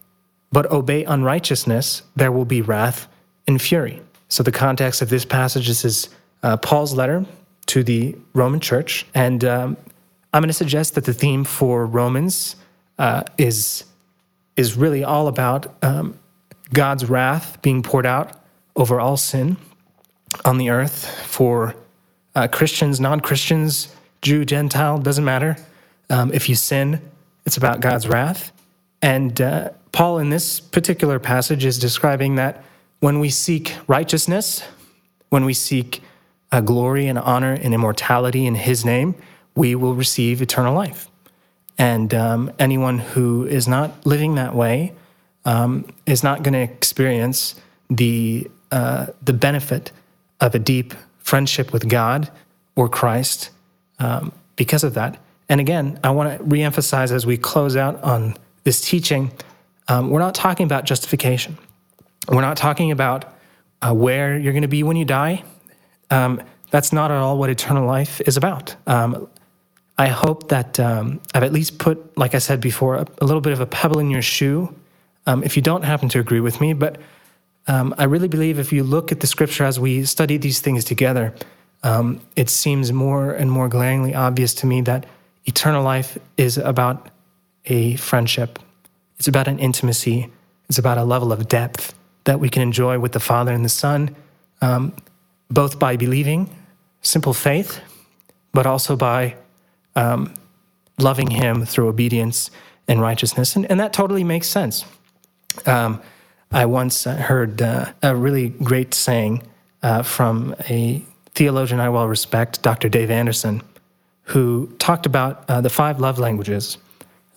but 0.51 0.69
obey 0.71 1.03
unrighteousness, 1.03 2.03
there 2.15 2.31
will 2.31 2.45
be 2.45 2.61
wrath 2.61 3.07
and 3.47 3.61
fury. 3.61 4.01
So, 4.29 4.43
the 4.43 4.51
context 4.51 5.01
of 5.01 5.09
this 5.09 5.25
passage 5.25 5.69
is 5.69 6.09
uh, 6.43 6.57
Paul's 6.57 6.93
letter 6.93 7.25
to 7.67 7.83
the 7.83 8.15
Roman 8.33 8.59
church. 8.59 9.05
And 9.13 9.43
um, 9.43 9.77
I'm 10.33 10.41
going 10.41 10.49
to 10.49 10.53
suggest 10.53 10.95
that 10.95 11.05
the 11.05 11.13
theme 11.13 11.43
for 11.43 11.85
Romans 11.85 12.55
uh, 12.97 13.23
is 13.37 13.85
is 14.55 14.75
really 14.75 15.03
all 15.03 15.27
about 15.27 15.75
um, 15.83 16.17
God's 16.73 17.05
wrath 17.05 17.61
being 17.61 17.83
poured 17.83 18.05
out 18.05 18.41
over 18.75 18.99
all 18.99 19.17
sin 19.17 19.57
on 20.45 20.57
the 20.57 20.69
earth 20.69 21.05
for 21.25 21.75
uh, 22.35 22.47
Christians, 22.47 22.99
non 22.99 23.19
Christians, 23.19 23.95
Jew, 24.21 24.45
Gentile, 24.45 24.97
doesn't 24.97 25.23
matter. 25.23 25.57
Um, 26.09 26.31
if 26.33 26.49
you 26.49 26.55
sin, 26.55 27.01
it's 27.45 27.57
about 27.57 27.79
God's 27.79 28.07
wrath. 28.07 28.51
And 29.01 29.39
uh, 29.39 29.69
Paul, 29.91 30.19
in 30.19 30.29
this 30.29 30.59
particular 30.59 31.19
passage, 31.19 31.65
is 31.65 31.77
describing 31.77 32.35
that 32.35 32.63
when 32.99 33.19
we 33.19 33.29
seek 33.29 33.75
righteousness, 33.87 34.63
when 35.29 35.45
we 35.45 35.53
seek 35.53 36.01
uh, 36.51 36.61
glory 36.61 37.07
and 37.07 37.19
honor 37.19 37.53
and 37.53 37.73
immortality 37.73 38.45
in 38.45 38.55
his 38.55 38.83
name, 38.85 39.15
we 39.55 39.75
will 39.75 39.95
receive 39.95 40.41
eternal 40.41 40.73
life. 40.73 41.09
And 41.77 42.13
um, 42.13 42.51
anyone 42.57 42.99
who 42.99 43.45
is 43.45 43.67
not 43.67 44.05
living 44.05 44.35
that 44.35 44.55
way 44.55 44.93
um, 45.45 45.85
is 46.05 46.23
not 46.23 46.43
going 46.43 46.53
to 46.53 46.61
experience 46.61 47.55
the, 47.89 48.49
uh, 48.71 49.07
the 49.21 49.33
benefit 49.33 49.91
of 50.41 50.55
a 50.55 50.59
deep 50.59 50.93
friendship 51.19 51.71
with 51.71 51.87
God 51.87 52.31
or 52.75 52.89
Christ 52.89 53.49
um, 53.99 54.31
because 54.55 54.83
of 54.83 54.93
that. 54.95 55.19
And 55.49 55.61
again, 55.61 55.99
I 56.03 56.09
want 56.11 56.37
to 56.37 56.43
reemphasize 56.43 57.11
as 57.11 57.25
we 57.25 57.37
close 57.37 57.75
out 57.75 58.01
on 58.03 58.35
this 58.67 58.81
teaching, 58.81 59.31
um, 59.87 60.09
we're 60.09 60.19
not 60.19 60.35
talking 60.35 60.65
about 60.65 60.83
justification. 60.83 61.57
We're 62.27 62.41
not 62.41 62.57
talking 62.57 62.91
about 62.91 63.23
uh, 63.81 63.93
where 63.93 64.37
you're 64.37 64.51
going 64.51 64.63
to 64.63 64.67
be 64.67 64.83
when 64.83 64.97
you 64.97 65.05
die. 65.05 65.45
Um, 66.11 66.41
that's 66.69 66.91
not 66.91 67.09
at 67.09 67.15
all 67.17 67.37
what 67.37 67.49
eternal 67.49 67.87
life 67.87 68.19
is 68.19 68.35
about. 68.35 68.75
Um, 68.85 69.29
I 69.97 70.09
hope 70.09 70.49
that 70.49 70.81
um, 70.81 71.21
I've 71.33 71.43
at 71.43 71.53
least 71.53 71.79
put, 71.79 72.17
like 72.17 72.35
I 72.35 72.39
said 72.39 72.59
before, 72.59 72.95
a, 72.95 73.07
a 73.21 73.25
little 73.25 73.39
bit 73.39 73.53
of 73.53 73.61
a 73.61 73.65
pebble 73.65 73.99
in 73.99 74.11
your 74.11 74.21
shoe. 74.21 74.75
Um, 75.27 75.45
if 75.45 75.55
you 75.55 75.61
don't 75.61 75.85
happen 75.85 76.09
to 76.09 76.19
agree 76.19 76.41
with 76.41 76.59
me, 76.59 76.73
but 76.73 76.99
um, 77.67 77.95
I 77.97 78.03
really 78.03 78.27
believe 78.27 78.59
if 78.59 78.73
you 78.73 78.83
look 78.83 79.13
at 79.13 79.21
the 79.21 79.27
scripture 79.27 79.63
as 79.63 79.79
we 79.79 80.03
study 80.03 80.35
these 80.35 80.59
things 80.59 80.83
together, 80.83 81.33
it 82.35 82.49
seems 82.49 82.91
more 82.91 83.31
and 83.31 83.49
more 83.49 83.69
glaringly 83.69 84.13
obvious 84.13 84.53
to 84.55 84.65
me 84.65 84.81
that 84.81 85.05
eternal 85.45 85.83
life 85.83 86.17
is 86.35 86.57
about 86.57 87.09
a 87.67 87.95
friendship, 87.95 88.59
it's 89.17 89.27
about 89.27 89.47
an 89.47 89.59
intimacy, 89.59 90.31
it's 90.69 90.77
about 90.77 90.97
a 90.97 91.03
level 91.03 91.31
of 91.31 91.47
depth 91.47 91.93
that 92.25 92.39
we 92.39 92.49
can 92.49 92.61
enjoy 92.61 92.99
with 92.99 93.13
the 93.13 93.19
Father 93.19 93.53
and 93.53 93.63
the 93.63 93.69
Son, 93.69 94.15
um, 94.61 94.93
both 95.49 95.79
by 95.79 95.95
believing, 95.95 96.49
simple 97.01 97.33
faith, 97.33 97.79
but 98.53 98.65
also 98.65 98.95
by 98.95 99.35
um, 99.95 100.33
loving 100.99 101.29
Him 101.29 101.65
through 101.65 101.87
obedience 101.87 102.51
and 102.87 103.01
righteousness. 103.01 103.55
And, 103.55 103.69
and 103.69 103.79
that 103.79 103.93
totally 103.93 104.23
makes 104.23 104.47
sense. 104.47 104.85
Um, 105.65 106.01
I 106.51 106.65
once 106.65 107.03
heard 107.03 107.61
uh, 107.61 107.91
a 108.01 108.15
really 108.15 108.49
great 108.49 108.93
saying 108.93 109.43
uh, 109.83 110.03
from 110.03 110.55
a 110.69 111.03
theologian 111.35 111.79
I 111.79 111.89
well 111.89 112.07
respect, 112.07 112.61
Dr. 112.61 112.89
Dave 112.89 113.11
Anderson, 113.11 113.61
who 114.23 114.67
talked 114.79 115.05
about 115.05 115.45
uh, 115.49 115.61
the 115.61 115.69
five 115.69 115.99
love 115.99 116.19
languages. 116.19 116.77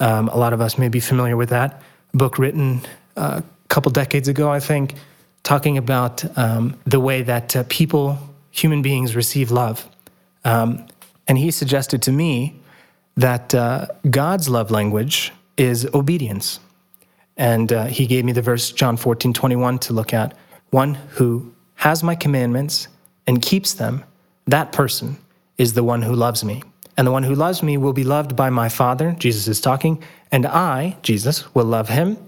Um, 0.00 0.28
a 0.28 0.36
lot 0.36 0.52
of 0.52 0.60
us 0.60 0.78
may 0.78 0.88
be 0.88 1.00
familiar 1.00 1.36
with 1.36 1.50
that 1.50 1.82
book 2.12 2.38
written 2.38 2.80
uh, 3.16 3.42
a 3.42 3.68
couple 3.68 3.92
decades 3.92 4.28
ago, 4.28 4.50
I 4.50 4.60
think, 4.60 4.94
talking 5.42 5.78
about 5.78 6.24
um, 6.38 6.78
the 6.84 7.00
way 7.00 7.22
that 7.22 7.54
uh, 7.54 7.64
people, 7.68 8.18
human 8.50 8.82
beings, 8.82 9.14
receive 9.14 9.50
love. 9.50 9.88
Um, 10.44 10.86
and 11.28 11.38
he 11.38 11.50
suggested 11.50 12.02
to 12.02 12.12
me 12.12 12.60
that 13.16 13.54
uh, 13.54 13.86
God's 14.08 14.48
love 14.48 14.70
language 14.70 15.32
is 15.56 15.86
obedience. 15.94 16.60
And 17.36 17.72
uh, 17.72 17.86
he 17.86 18.06
gave 18.06 18.24
me 18.24 18.32
the 18.32 18.42
verse, 18.42 18.72
John 18.72 18.96
14, 18.96 19.32
21, 19.32 19.78
to 19.80 19.92
look 19.92 20.12
at. 20.12 20.36
One 20.70 20.94
who 20.94 21.52
has 21.76 22.02
my 22.02 22.14
commandments 22.14 22.88
and 23.26 23.40
keeps 23.40 23.74
them, 23.74 24.04
that 24.46 24.72
person 24.72 25.16
is 25.58 25.74
the 25.74 25.84
one 25.84 26.02
who 26.02 26.14
loves 26.14 26.44
me. 26.44 26.62
And 27.00 27.06
the 27.06 27.12
one 27.12 27.22
who 27.22 27.34
loves 27.34 27.62
me 27.62 27.78
will 27.78 27.94
be 27.94 28.04
loved 28.04 28.36
by 28.36 28.50
my 28.50 28.68
Father, 28.68 29.16
Jesus 29.18 29.48
is 29.48 29.58
talking, 29.58 30.02
and 30.30 30.44
I, 30.44 30.98
Jesus, 31.00 31.54
will 31.54 31.64
love 31.64 31.88
him 31.88 32.18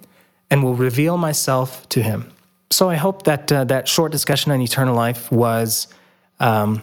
and 0.50 0.64
will 0.64 0.74
reveal 0.74 1.18
myself 1.18 1.86
to 1.90 2.02
him. 2.02 2.32
So 2.70 2.88
I 2.88 2.94
hope 2.94 3.24
that 3.24 3.52
uh, 3.52 3.64
that 3.64 3.86
short 3.86 4.12
discussion 4.12 4.50
on 4.50 4.62
eternal 4.62 4.94
life 4.94 5.30
was 5.30 5.88
um, 6.40 6.82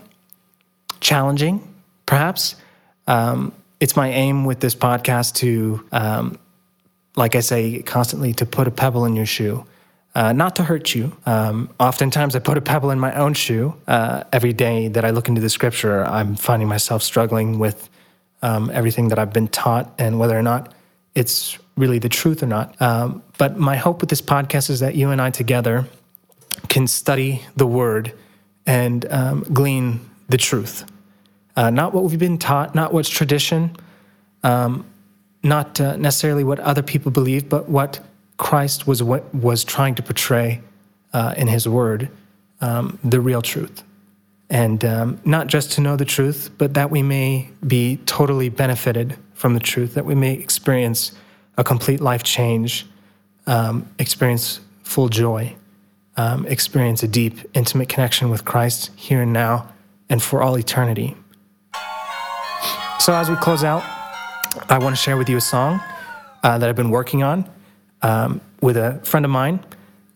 challenging, 1.00 1.68
perhaps. 2.06 2.58
Um, 3.08 3.54
it's 3.80 3.96
my 3.96 4.12
aim 4.12 4.46
with 4.46 4.60
this 4.60 4.76
podcast 4.76 5.34
to, 5.38 5.84
um, 5.92 6.38
like 7.16 7.36
I 7.36 7.40
say 7.40 7.82
constantly, 7.82 8.34
to 8.36 8.46
put 8.46 8.68
a 8.68 8.72
pebble 8.72 9.06
in 9.06 9.16
your 9.16 9.26
shoe. 9.26 9.66
Uh, 10.16 10.34
not 10.34 10.56
to 10.56 10.64
hurt 10.64 10.96
you. 10.96 11.16
Um, 11.26 11.70
oftentimes, 11.80 12.36
I 12.36 12.40
put 12.40 12.58
a 12.58 12.62
pebble 12.62 12.90
in 12.90 13.00
my 13.00 13.14
own 13.14 13.34
shoe. 13.34 13.76
Uh, 13.88 14.24
every 14.34 14.54
day 14.54 14.88
that 14.88 15.06
I 15.06 15.12
look 15.12 15.28
into 15.28 15.40
the 15.40 15.50
scripture, 15.50 16.04
I'm 16.04 16.36
finding 16.36 16.68
myself 16.68 17.04
struggling 17.04 17.60
with 17.60 17.90
um, 18.42 18.72
everything 18.74 19.10
that 19.10 19.20
I've 19.20 19.34
been 19.34 19.48
taught 19.48 19.94
and 20.00 20.20
whether 20.20 20.38
or 20.38 20.42
not 20.42 20.74
it's 21.16 21.58
really 21.78 22.00
the 22.00 22.10
truth 22.10 22.42
or 22.42 22.48
not. 22.48 22.80
Um, 22.82 23.22
but 23.38 23.58
my 23.58 23.76
hope 23.76 24.02
with 24.02 24.10
this 24.10 24.22
podcast 24.22 24.70
is 24.70 24.80
that 24.80 24.96
you 24.96 25.10
and 25.12 25.22
I 25.22 25.30
together 25.30 25.86
can 26.68 26.88
study 26.88 27.44
the 27.56 27.68
word 27.68 28.14
and 28.66 29.06
um, 29.12 29.44
glean 29.54 30.00
the 30.28 30.38
truth. 30.38 30.86
Uh, 31.56 31.70
not 31.70 31.94
what 31.94 32.04
we've 32.04 32.20
been 32.20 32.38
taught, 32.38 32.76
not 32.76 32.94
what's 32.94 33.10
tradition, 33.10 33.76
um, 34.44 34.86
not 35.44 35.80
uh, 35.80 35.98
necessarily 35.98 36.44
what 36.44 36.60
other 36.60 36.82
people 36.82 37.12
believe, 37.12 37.50
but 37.50 37.70
what 37.70 38.00
Christ 38.40 38.88
was 38.88 39.04
was 39.04 39.64
trying 39.66 39.96
to 39.96 40.02
portray 40.02 40.62
uh, 41.14 41.36
in 41.38 41.48
His 41.48 41.68
Word, 41.68 42.10
um, 42.62 42.98
the 43.04 43.20
real 43.20 43.42
truth, 43.42 43.84
and 44.50 44.84
um, 44.86 45.22
not 45.26 45.48
just 45.48 45.74
to 45.74 45.82
know 45.82 45.98
the 45.98 46.06
truth, 46.06 46.50
but 46.58 46.74
that 46.74 46.90
we 46.90 47.04
may 47.04 47.50
be 47.68 47.98
totally 48.06 48.48
benefited 48.48 49.18
from 49.34 49.54
the 49.54 49.60
truth, 49.60 49.94
that 49.94 50.06
we 50.06 50.16
may 50.16 50.34
experience 50.34 51.12
a 51.58 51.66
complete 51.66 52.00
life 52.00 52.24
change, 52.24 52.88
um, 53.46 53.86
experience 54.00 54.62
full 54.84 55.10
joy, 55.10 55.54
um, 56.16 56.46
experience 56.46 57.04
a 57.04 57.10
deep, 57.10 57.40
intimate 57.54 57.90
connection 57.90 58.30
with 58.30 58.46
Christ 58.46 58.90
here 58.96 59.22
and 59.22 59.34
now, 59.34 59.68
and 60.08 60.24
for 60.24 60.42
all 60.42 60.58
eternity. 60.58 61.14
So, 63.00 63.14
as 63.14 63.30
we 63.30 63.36
close 63.36 63.66
out, 63.66 63.84
I 64.70 64.78
want 64.78 64.96
to 64.96 65.02
share 65.02 65.18
with 65.18 65.28
you 65.28 65.36
a 65.36 65.42
song 65.42 65.82
uh, 66.42 66.58
that 66.58 66.70
I've 66.70 66.78
been 66.78 66.90
working 66.90 67.22
on 67.22 67.46
um, 68.02 68.42
with 68.62 68.78
a 68.78 69.00
friend 69.04 69.26
of 69.26 69.32
mine. 69.32 69.60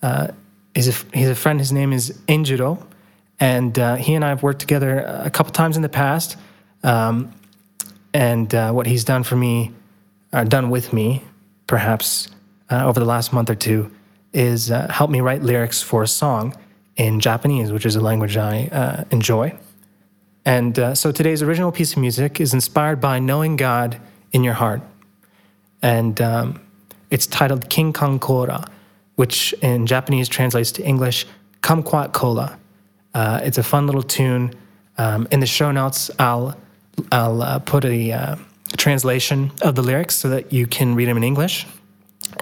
Uh, 0.01 0.27
he's, 0.73 0.87
a, 0.87 1.05
he's 1.15 1.29
a 1.29 1.35
friend, 1.35 1.59
his 1.59 1.71
name 1.71 1.93
is 1.93 2.17
Injiro, 2.27 2.85
and 3.39 3.77
uh, 3.77 3.95
he 3.95 4.13
and 4.13 4.23
I 4.23 4.29
have 4.29 4.43
worked 4.43 4.59
together 4.59 4.99
a 4.99 5.29
couple 5.29 5.51
times 5.51 5.75
in 5.75 5.81
the 5.81 5.89
past. 5.89 6.37
Um, 6.83 7.33
and 8.13 8.53
uh, 8.53 8.71
what 8.71 8.85
he's 8.85 9.03
done 9.03 9.23
for 9.23 9.35
me, 9.35 9.71
or 10.31 10.45
done 10.45 10.69
with 10.69 10.93
me, 10.93 11.23
perhaps 11.67 12.29
uh, 12.69 12.85
over 12.85 12.99
the 12.99 13.05
last 13.05 13.33
month 13.33 13.49
or 13.49 13.55
two, 13.55 13.91
is 14.33 14.71
uh, 14.71 14.87
help 14.91 15.09
me 15.09 15.21
write 15.21 15.43
lyrics 15.43 15.81
for 15.81 16.03
a 16.03 16.07
song 16.07 16.55
in 16.95 17.19
Japanese, 17.19 17.71
which 17.71 17.85
is 17.85 17.95
a 17.95 18.01
language 18.01 18.37
I 18.37 19.05
enjoy. 19.11 19.57
And 20.45 20.77
uh, 20.77 20.95
so 20.95 21.11
today's 21.11 21.41
original 21.41 21.71
piece 21.71 21.93
of 21.93 21.99
music 21.99 22.41
is 22.41 22.53
inspired 22.53 22.99
by 22.99 23.19
knowing 23.19 23.55
God 23.55 23.99
in 24.33 24.43
your 24.43 24.53
heart. 24.53 24.81
And 25.81 26.19
um, 26.21 26.61
it's 27.13 27.27
titled 27.27 27.69
Kinkan 27.69 28.19
Kora, 28.19 28.67
which 29.15 29.53
in 29.61 29.85
Japanese 29.85 30.27
translates 30.27 30.71
to 30.73 30.83
English, 30.83 31.25
Kumquat 31.61 32.11
Cola. 32.11 32.57
Uh, 33.13 33.39
it's 33.43 33.59
a 33.59 33.63
fun 33.63 33.85
little 33.85 34.01
tune. 34.01 34.53
Um, 34.97 35.27
in 35.31 35.39
the 35.39 35.45
show 35.45 35.71
notes, 35.71 36.09
I'll, 36.17 36.57
I'll 37.11 37.41
uh, 37.41 37.59
put 37.59 37.85
a, 37.85 38.11
uh, 38.11 38.35
translation 38.77 39.51
of 39.61 39.75
the 39.75 39.83
lyrics 39.83 40.15
so 40.15 40.29
that 40.29 40.51
you 40.51 40.65
can 40.67 40.95
read 40.95 41.07
them 41.07 41.17
in 41.17 41.23
English 41.23 41.67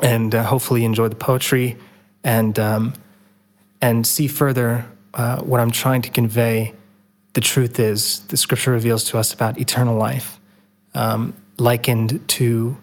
and 0.02 0.34
uh, 0.34 0.44
hopefully 0.44 0.86
enjoy 0.86 1.08
the 1.10 1.16
poetry 1.16 1.78
and, 2.24 2.58
um, 2.58 2.94
and 3.82 4.08
see 4.08 4.28
further 4.28 4.86
uh, 5.14 5.42
what 5.42 5.60
I'm 5.60 5.72
trying 5.72 6.02
to 6.04 6.10
convey 6.10 6.74
the 7.34 7.42
truth 7.42 7.80
is, 7.80 8.22
the 8.28 8.38
scripture 8.38 8.72
reveals 8.72 9.04
to 9.06 9.18
us 9.18 9.34
about 9.34 9.58
eternal 9.58 9.98
life, 9.98 10.40
um, 10.94 11.34
likened 11.58 12.28
to 12.30 12.78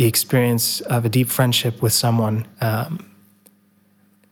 the 0.00 0.06
experience 0.06 0.80
of 0.80 1.04
a 1.04 1.10
deep 1.10 1.28
friendship 1.28 1.82
with 1.82 1.92
someone, 1.92 2.46
um, 2.62 3.14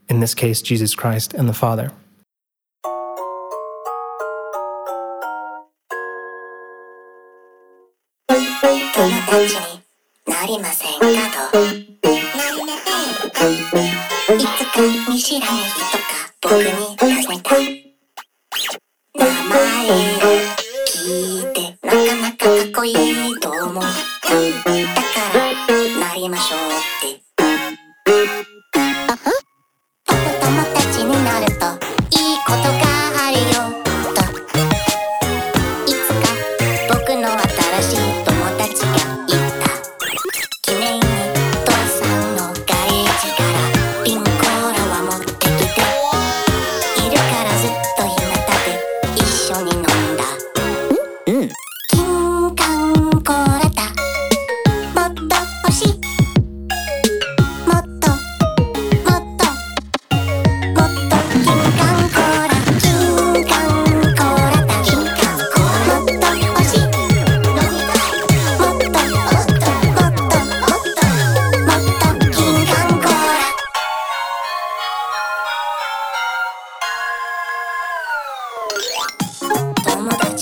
in 0.09 0.19
this 0.19 0.35
case, 0.35 0.63
Jesus 0.63 0.95
Christ 0.95 1.35
and 1.35 1.47
the 1.47 1.53
Father. 1.53 1.93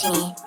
Tiffany. 0.07 0.46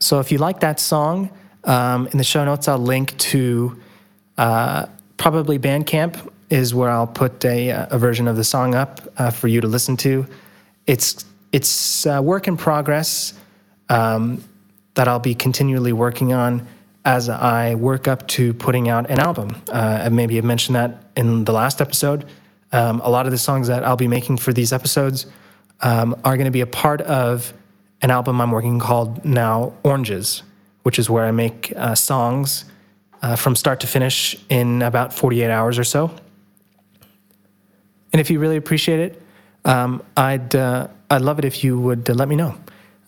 So 0.00 0.20
if 0.20 0.30
you 0.30 0.38
like 0.38 0.60
that 0.60 0.80
song, 0.80 1.30
um, 1.64 2.08
in 2.08 2.18
the 2.18 2.24
show 2.24 2.44
notes, 2.44 2.68
I'll 2.68 2.78
link 2.78 3.16
to 3.18 3.80
uh, 4.36 4.86
probably 5.16 5.58
Bandcamp 5.58 6.30
is 6.50 6.74
where 6.74 6.90
I'll 6.90 7.06
put 7.06 7.44
a, 7.44 7.70
uh, 7.70 7.86
a 7.90 7.98
version 7.98 8.28
of 8.28 8.36
the 8.36 8.44
song 8.44 8.74
up 8.74 9.00
uh, 9.16 9.30
for 9.30 9.48
you 9.48 9.60
to 9.60 9.68
listen 9.68 9.96
to. 9.98 10.26
It's 10.86 11.24
it's 11.52 12.04
a 12.04 12.20
work 12.20 12.48
in 12.48 12.56
progress 12.56 13.32
um, 13.88 14.42
that 14.94 15.06
I'll 15.06 15.20
be 15.20 15.34
continually 15.34 15.92
working 15.92 16.32
on 16.32 16.66
as 17.04 17.28
I 17.28 17.76
work 17.76 18.08
up 18.08 18.26
to 18.28 18.52
putting 18.54 18.88
out 18.88 19.08
an 19.08 19.20
album. 19.20 19.54
Uh, 19.70 20.08
maybe 20.10 20.36
I 20.36 20.40
mentioned 20.40 20.74
that 20.74 21.04
in 21.16 21.44
the 21.44 21.52
last 21.52 21.80
episode. 21.80 22.26
Um, 22.72 23.00
a 23.04 23.08
lot 23.08 23.26
of 23.26 23.32
the 23.32 23.38
songs 23.38 23.68
that 23.68 23.84
I'll 23.84 23.96
be 23.96 24.08
making 24.08 24.38
for 24.38 24.52
these 24.52 24.72
episodes 24.72 25.26
um, 25.80 26.20
are 26.24 26.36
going 26.36 26.46
to 26.46 26.50
be 26.50 26.62
a 26.62 26.66
part 26.66 27.02
of 27.02 27.52
an 28.04 28.10
album 28.10 28.38
I'm 28.38 28.50
working 28.50 28.78
called 28.78 29.24
now 29.24 29.72
Oranges, 29.82 30.42
which 30.82 30.98
is 30.98 31.08
where 31.08 31.24
I 31.24 31.30
make 31.30 31.72
uh, 31.74 31.94
songs 31.94 32.66
uh, 33.22 33.34
from 33.34 33.56
start 33.56 33.80
to 33.80 33.86
finish 33.86 34.36
in 34.50 34.82
about 34.82 35.14
48 35.14 35.50
hours 35.50 35.78
or 35.78 35.84
so. 35.84 36.14
And 38.12 38.20
if 38.20 38.30
you 38.30 38.38
really 38.38 38.58
appreciate 38.58 39.00
it, 39.00 39.22
um, 39.64 40.02
I'd 40.18 40.54
uh, 40.54 40.88
I'd 41.08 41.22
love 41.22 41.38
it 41.38 41.46
if 41.46 41.64
you 41.64 41.80
would 41.80 42.10
uh, 42.10 42.12
let 42.12 42.28
me 42.28 42.36
know, 42.36 42.54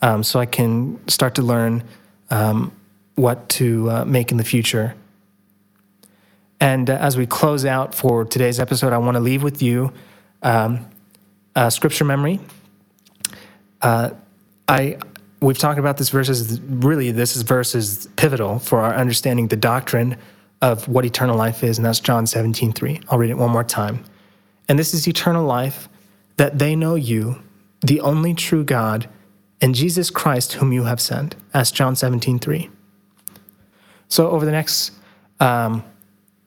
um, 0.00 0.24
so 0.24 0.40
I 0.40 0.46
can 0.46 0.98
start 1.08 1.34
to 1.34 1.42
learn 1.42 1.84
um, 2.30 2.72
what 3.16 3.50
to 3.50 3.90
uh, 3.90 4.04
make 4.06 4.30
in 4.30 4.38
the 4.38 4.44
future. 4.44 4.94
And 6.58 6.88
uh, 6.88 6.94
as 6.94 7.18
we 7.18 7.26
close 7.26 7.66
out 7.66 7.94
for 7.94 8.24
today's 8.24 8.58
episode, 8.58 8.94
I 8.94 8.98
want 8.98 9.16
to 9.16 9.20
leave 9.20 9.42
with 9.42 9.60
you 9.60 9.92
um, 10.42 10.86
scripture 11.68 12.06
memory. 12.06 12.40
I 14.68 14.98
we've 15.40 15.58
talked 15.58 15.78
about 15.78 15.96
this 15.96 16.10
verse 16.10 16.28
as 16.28 16.60
really 16.60 17.10
this 17.10 17.36
is 17.36 17.42
verse 17.42 17.74
is 17.74 18.08
pivotal 18.16 18.58
for 18.58 18.80
our 18.80 18.94
understanding 18.94 19.48
the 19.48 19.56
doctrine 19.56 20.16
of 20.62 20.88
what 20.88 21.04
eternal 21.04 21.36
life 21.36 21.62
is, 21.62 21.78
and 21.78 21.84
that's 21.84 22.00
John 22.00 22.26
17, 22.26 22.72
3. 22.72 23.00
I'll 23.10 23.18
read 23.18 23.30
it 23.30 23.36
one 23.36 23.50
more 23.50 23.64
time. 23.64 24.02
And 24.68 24.78
this 24.78 24.94
is 24.94 25.06
eternal 25.06 25.44
life, 25.44 25.88
that 26.38 26.58
they 26.58 26.74
know 26.74 26.94
you, 26.94 27.42
the 27.80 28.00
only 28.00 28.34
true 28.34 28.64
God, 28.64 29.08
and 29.60 29.74
Jesus 29.74 30.10
Christ, 30.10 30.54
whom 30.54 30.72
you 30.72 30.84
have 30.84 31.00
sent. 31.00 31.36
That's 31.52 31.70
John 31.70 31.94
17, 31.94 32.38
3. 32.38 32.70
So 34.08 34.30
over 34.30 34.44
the 34.44 34.52
next 34.52 34.92
um, 35.40 35.84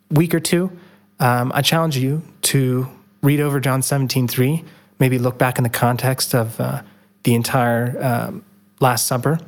week 0.09 0.33
or 0.33 0.39
two, 0.39 0.71
um, 1.19 1.51
I 1.53 1.61
challenge 1.61 1.97
you 1.97 2.23
to 2.43 2.87
read 3.21 3.39
over 3.39 3.59
John 3.59 3.81
17, 3.81 4.27
3, 4.27 4.63
maybe 4.99 5.19
look 5.19 5.37
back 5.37 5.57
in 5.57 5.63
the 5.63 5.69
context 5.69 6.33
of 6.33 6.59
uh, 6.59 6.81
the 7.23 7.35
entire 7.35 8.01
um, 8.03 8.43
Last 8.79 9.07
Supper, 9.07 9.39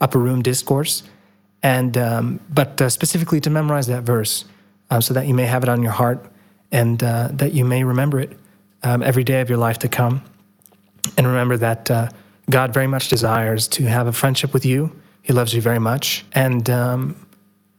upper 0.00 0.18
room 0.18 0.42
discourse, 0.42 1.02
and 1.62 1.96
um, 1.96 2.40
but 2.48 2.80
uh, 2.80 2.88
specifically 2.88 3.40
to 3.40 3.50
memorize 3.50 3.86
that 3.88 4.02
verse 4.02 4.44
um, 4.90 5.02
so 5.02 5.14
that 5.14 5.26
you 5.26 5.34
may 5.34 5.44
have 5.44 5.62
it 5.62 5.68
on 5.68 5.82
your 5.82 5.92
heart 5.92 6.24
and 6.72 7.02
uh, 7.02 7.28
that 7.32 7.52
you 7.52 7.64
may 7.64 7.84
remember 7.84 8.20
it 8.20 8.38
um, 8.82 9.02
every 9.02 9.24
day 9.24 9.40
of 9.40 9.48
your 9.48 9.58
life 9.58 9.78
to 9.80 9.88
come. 9.88 10.22
And 11.16 11.26
remember 11.26 11.56
that 11.56 11.90
uh, 11.90 12.08
God 12.50 12.72
very 12.72 12.86
much 12.86 13.08
desires 13.08 13.68
to 13.68 13.84
have 13.84 14.06
a 14.06 14.12
friendship 14.12 14.52
with 14.52 14.64
you. 14.64 14.92
He 15.22 15.32
loves 15.32 15.52
you 15.52 15.60
very 15.60 15.78
much, 15.78 16.24
and 16.32 16.68
um, 16.70 17.26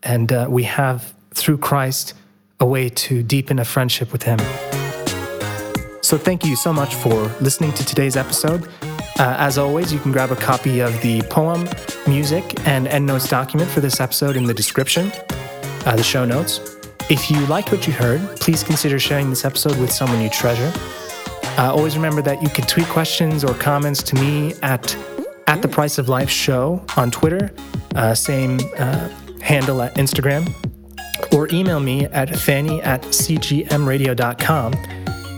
and 0.03 0.31
uh, 0.31 0.47
we 0.49 0.63
have 0.63 1.13
through 1.33 1.57
Christ 1.57 2.13
a 2.59 2.65
way 2.65 2.89
to 2.89 3.23
deepen 3.23 3.59
a 3.59 3.65
friendship 3.65 4.12
with 4.12 4.23
Him. 4.23 4.39
So, 6.01 6.17
thank 6.17 6.45
you 6.45 6.55
so 6.55 6.71
much 6.71 6.93
for 6.95 7.31
listening 7.41 7.73
to 7.73 7.85
today's 7.85 8.15
episode. 8.15 8.67
Uh, 9.19 9.36
as 9.38 9.58
always, 9.58 9.91
you 9.91 9.99
can 9.99 10.13
grab 10.13 10.32
a 10.32 10.36
copy 10.36 10.79
of 10.79 10.99
the 11.01 11.21
poem, 11.23 11.67
music, 12.08 12.65
and 12.65 12.88
endnotes 12.88 13.27
document 13.27 13.69
for 13.69 13.82
this 13.82 13.99
episode 13.99 14.38
in 14.38 14.45
the 14.45 14.53
description, 14.53 15.12
uh, 15.86 15.93
the 15.97 16.03
show 16.03 16.23
notes. 16.23 16.77
If 17.10 17.29
you 17.29 17.45
liked 17.47 17.69
what 17.69 17.86
you 17.86 17.91
heard, 17.91 18.21
please 18.39 18.63
consider 18.63 18.97
sharing 18.97 19.29
this 19.29 19.43
episode 19.43 19.77
with 19.77 19.91
someone 19.91 20.21
you 20.21 20.29
treasure. 20.29 20.71
Uh, 21.58 21.73
always 21.73 21.97
remember 21.97 22.21
that 22.21 22.41
you 22.41 22.47
can 22.47 22.65
tweet 22.65 22.88
questions 22.88 23.43
or 23.43 23.53
comments 23.55 24.01
to 24.03 24.15
me 24.15 24.53
at 24.63 24.95
at 25.47 25.63
the 25.63 25.67
Price 25.67 25.97
of 25.97 26.08
Life 26.08 26.29
Show 26.29 26.86
on 26.95 27.10
Twitter, 27.12 27.51
uh, 27.95 28.13
same 28.13 28.60
uh, 28.77 29.10
handle 29.41 29.82
at 29.82 29.95
Instagram, 29.95 30.47
or 31.34 31.49
email 31.51 31.79
me 31.79 32.05
at 32.05 32.38
fanny 32.38 32.82
at 32.84 33.01
cgmradio.com, 33.01 34.73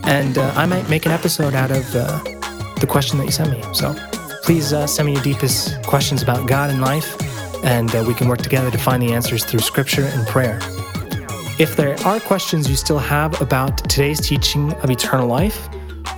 and 0.04 0.38
uh, 0.38 0.52
I 0.54 0.66
might 0.66 0.88
make 0.90 1.06
an 1.06 1.12
episode 1.12 1.54
out 1.54 1.70
of 1.70 2.41
the 2.82 2.86
question 2.88 3.16
that 3.16 3.24
you 3.24 3.30
sent 3.30 3.50
me. 3.50 3.62
So 3.72 3.94
please 4.42 4.72
uh, 4.72 4.86
send 4.86 5.06
me 5.06 5.14
your 5.14 5.22
deepest 5.22 5.82
questions 5.84 6.20
about 6.20 6.46
God 6.46 6.68
and 6.68 6.80
life, 6.80 7.16
and 7.64 7.94
uh, 7.94 8.04
we 8.06 8.12
can 8.12 8.28
work 8.28 8.42
together 8.42 8.70
to 8.70 8.76
find 8.76 9.00
the 9.00 9.12
answers 9.12 9.44
through 9.44 9.60
scripture 9.60 10.04
and 10.04 10.26
prayer. 10.26 10.58
If 11.58 11.76
there 11.76 11.94
are 12.04 12.18
questions 12.18 12.68
you 12.68 12.76
still 12.76 12.98
have 12.98 13.40
about 13.40 13.88
today's 13.88 14.20
teaching 14.20 14.72
of 14.82 14.90
eternal 14.90 15.28
life, 15.28 15.68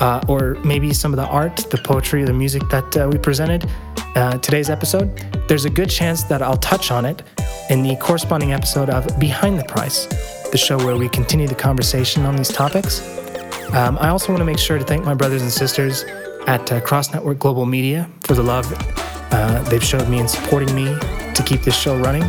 uh, 0.00 0.22
or 0.26 0.54
maybe 0.64 0.94
some 0.94 1.12
of 1.12 1.18
the 1.18 1.26
art, 1.26 1.56
the 1.70 1.76
poetry, 1.76 2.24
the 2.24 2.32
music 2.32 2.62
that 2.70 2.96
uh, 2.96 3.08
we 3.12 3.18
presented 3.18 3.68
uh, 4.16 4.38
today's 4.38 4.70
episode, 4.70 5.06
there's 5.46 5.66
a 5.66 5.70
good 5.70 5.90
chance 5.90 6.24
that 6.24 6.40
I'll 6.40 6.56
touch 6.56 6.90
on 6.90 7.04
it 7.04 7.22
in 7.68 7.82
the 7.82 7.94
corresponding 7.96 8.54
episode 8.54 8.88
of 8.88 9.06
Behind 9.20 9.58
the 9.58 9.64
Price, 9.64 10.06
the 10.50 10.58
show 10.58 10.78
where 10.78 10.96
we 10.96 11.10
continue 11.10 11.46
the 11.46 11.54
conversation 11.54 12.24
on 12.24 12.36
these 12.36 12.48
topics. 12.48 13.02
Um, 13.74 13.98
I 14.00 14.08
also 14.08 14.32
want 14.32 14.40
to 14.40 14.46
make 14.46 14.58
sure 14.58 14.78
to 14.78 14.84
thank 14.84 15.04
my 15.04 15.14
brothers 15.14 15.42
and 15.42 15.52
sisters 15.52 16.04
at 16.46 16.70
uh, 16.72 16.80
Cross 16.80 17.12
Network 17.12 17.38
Global 17.38 17.66
Media 17.66 18.08
for 18.20 18.34
the 18.34 18.42
love 18.42 18.66
uh, 19.34 19.62
they've 19.64 19.82
showed 19.82 20.08
me 20.08 20.20
in 20.20 20.28
supporting 20.28 20.72
me 20.76 20.84
to 21.34 21.42
keep 21.44 21.62
this 21.62 21.76
show 21.76 21.96
running. 21.96 22.22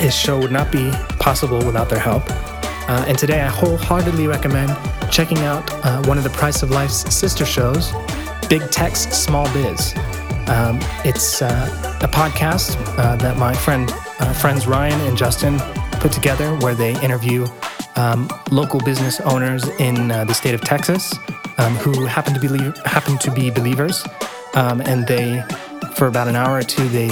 This 0.00 0.18
show 0.18 0.36
would 0.38 0.50
not 0.50 0.72
be 0.72 0.90
possible 1.20 1.58
without 1.58 1.88
their 1.88 2.00
help. 2.00 2.24
Uh, 2.88 3.04
and 3.06 3.16
today, 3.16 3.40
I 3.40 3.46
wholeheartedly 3.46 4.26
recommend 4.26 4.76
checking 5.12 5.38
out 5.38 5.70
uh, 5.84 6.02
one 6.06 6.18
of 6.18 6.24
the 6.24 6.30
Price 6.30 6.64
of 6.64 6.70
Life's 6.70 7.14
sister 7.14 7.44
shows, 7.44 7.92
Big 8.48 8.68
Tech's 8.70 9.02
Small 9.16 9.44
Biz. 9.52 9.94
Um, 10.48 10.80
it's 11.04 11.40
uh, 11.40 11.98
a 12.02 12.08
podcast 12.08 12.76
uh, 12.98 13.14
that 13.16 13.36
my 13.36 13.54
friend, 13.54 13.88
friends 14.40 14.66
Ryan 14.66 15.00
and 15.02 15.16
Justin 15.16 15.58
put 16.00 16.10
together, 16.10 16.56
where 16.56 16.74
they 16.74 17.00
interview 17.00 17.46
um, 17.94 18.28
local 18.50 18.80
business 18.80 19.20
owners 19.20 19.68
in 19.78 20.08
the 20.08 20.32
state 20.32 20.54
of 20.54 20.62
Texas 20.62 21.14
um, 21.58 21.74
who 21.76 22.06
happen 22.06 22.34
to 22.34 22.40
be 22.40 22.48
happen 22.88 23.18
to 23.18 23.30
be 23.30 23.50
believers, 23.50 24.04
um, 24.54 24.80
and 24.80 25.06
they, 25.06 25.44
for 25.94 26.06
about 26.06 26.28
an 26.28 26.36
hour 26.36 26.58
or 26.58 26.62
two, 26.62 26.88
they 26.88 27.08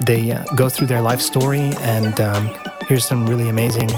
they 0.00 0.42
go 0.56 0.68
through 0.68 0.86
their 0.86 1.00
life 1.00 1.20
story 1.20 1.72
and 1.80 2.20
um, 2.20 2.50
here's 2.86 3.04
some 3.04 3.26
really 3.26 3.48
amazing 3.48 3.90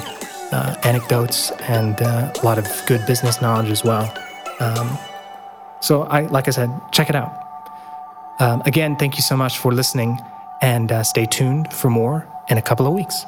uh, 0.52 0.74
anecdotes 0.82 1.50
and 1.68 2.00
uh, 2.02 2.32
a 2.40 2.44
lot 2.44 2.58
of 2.58 2.66
good 2.86 3.04
business 3.06 3.40
knowledge 3.40 3.70
as 3.70 3.84
well. 3.84 4.12
Um, 4.60 4.98
so, 5.80 6.02
I, 6.02 6.22
like 6.26 6.48
I 6.48 6.50
said, 6.50 6.70
check 6.92 7.08
it 7.08 7.16
out. 7.16 7.32
Um, 8.38 8.62
again, 8.66 8.96
thank 8.96 9.16
you 9.16 9.22
so 9.22 9.36
much 9.36 9.58
for 9.58 9.72
listening 9.72 10.20
and 10.62 10.90
uh, 10.92 11.02
stay 11.02 11.26
tuned 11.26 11.72
for 11.72 11.88
more 11.88 12.26
in 12.48 12.58
a 12.58 12.62
couple 12.62 12.86
of 12.86 12.92
weeks. 12.92 13.24